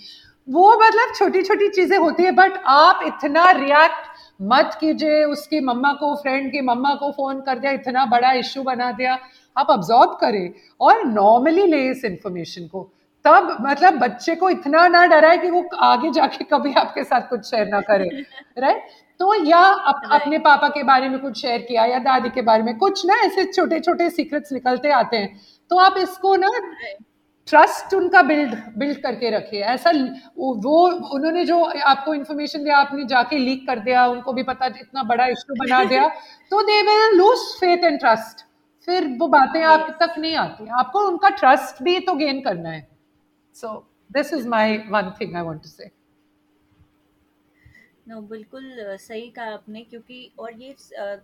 [0.48, 4.08] वो मतलब छोटी छोटी चीज़ें होती है बट आप इतना रिएक्ट
[4.42, 8.62] मत कीजिए उसकी मम्मा को फ्रेंड की मम्मा को फ़ोन कर दिया इतना बड़ा इश्यू
[8.62, 9.18] बना दिया।
[9.56, 12.82] आप ऑब्जॉर्व करें और नॉर्मली ले इस इंफॉर्मेशन को।
[13.24, 17.44] तब मतलब बच्चे को इतना ना डराए कि वो आगे जाके कभी आपके साथ कुछ
[17.50, 18.08] शेयर ना करे
[18.58, 18.84] राइट
[19.20, 22.62] तो या अप, अपने पापा के बारे में कुछ शेयर किया या दादी के बारे
[22.62, 26.48] में कुछ ना ऐसे छोटे छोटे सीक्रेट्स निकलते आते हैं। तो आप इसको ना
[27.50, 29.90] ट्रस्ट उनका बिल्ड बिल्ड करके रखे। ऐसा
[30.38, 30.76] वो
[31.14, 35.26] उन्होंने जो आपको इन्फॉर्मेशन दिया आपने जाके लीक कर दिया उनको भी पता इतना बड़ा
[35.28, 36.08] इश्यू बना दिया
[36.52, 38.44] तो they will lose faith and trust
[38.88, 42.86] फिर वो बातें आप तक नहीं आती। आपको उनका ट्रस्ट भी तो गेन करना है।
[43.56, 43.68] So
[44.10, 45.90] this is my one thing I want to say
[48.10, 50.74] no बिल्कुल सही कहा आपने क्योंकि और ये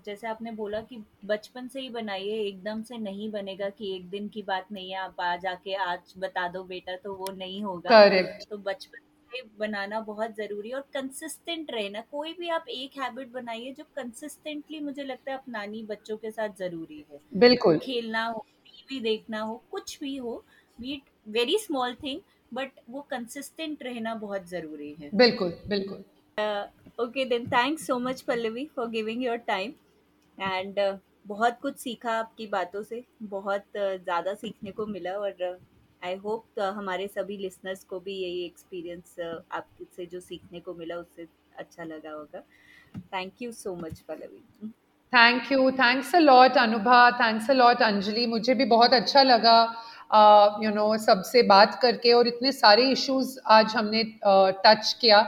[0.06, 4.28] जैसे आपने बोला कि बचपन से ही बनाइए एकदम से नहीं बनेगा कि एक दिन
[4.28, 7.90] की बात नहीं है आप आ जाके आज बता दो बेटा तो वो नहीं होगा।
[7.90, 8.98] करेक्ट। तो बचपन
[9.30, 13.84] से बनाना बहुत ज़रूरी है और कंसिस्टेंट रहना कोई भी आप एक हैबिट बनाइए जो
[13.96, 19.40] कंसिस्टेंटली मुझे लगता है अपनानी बच्चों के साथ ज़रूरी है। बिल्कुल। खेलना हो टीवी देखना
[19.40, 20.42] हो कुछ भी हो
[20.78, 22.20] be very small thing
[22.52, 26.04] but वो कंसिस्टेंट रहना बहुत ज़रूरी है। बिल्कुल बिल्कुल।
[26.98, 29.72] Okay then thanks so much Pallavi for giving your time
[30.38, 30.78] and
[31.26, 35.58] बहुत कुछ सीखा आपकी बातों से बहुत uh, ज़्यादा सीखने को मिला और
[36.02, 40.74] आई uh, होप uh, हमारे सभी लिसनर्स को भी यही एक्सपीरियंस आपसे जो सीखने को
[40.74, 41.26] मिला उससे
[41.58, 42.40] अच्छा लगा होगा।
[43.14, 44.70] Thank you so much Pallavi
[45.12, 49.58] thank you thanks a lot Anubha thanks a lot Anjali मुझे भी बहुत अच्छा लगा
[50.62, 55.20] यू नो सबसे बात करके और इतने सारे इश्यूज़ आज हमने टच किया।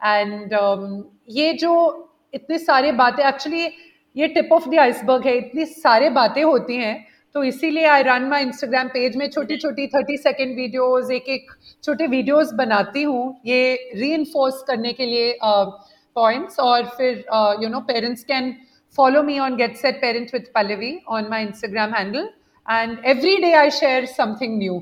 [0.00, 1.72] एंड um, ये जो
[2.34, 3.68] इतने सारे बातें एक्चुअली
[4.16, 8.24] ये टिप ऑफ़ द आइसबर्ग है। इतनी सारे बातें होती हैं तो इसीलिए I run
[8.28, 11.50] my Instagram page में छोटी छोटी थर्टी सेकेंड वीडियोज़ एक एक
[11.84, 17.24] छोटे वीडियोज़ बनाती हूँ। ये री करने के लिए पॉइंट्स uh, और फिर
[17.62, 18.54] you know parents can
[18.98, 22.28] follow me on get set parents with Pallavi on my Instagram handle
[22.66, 24.80] and every day I share something new.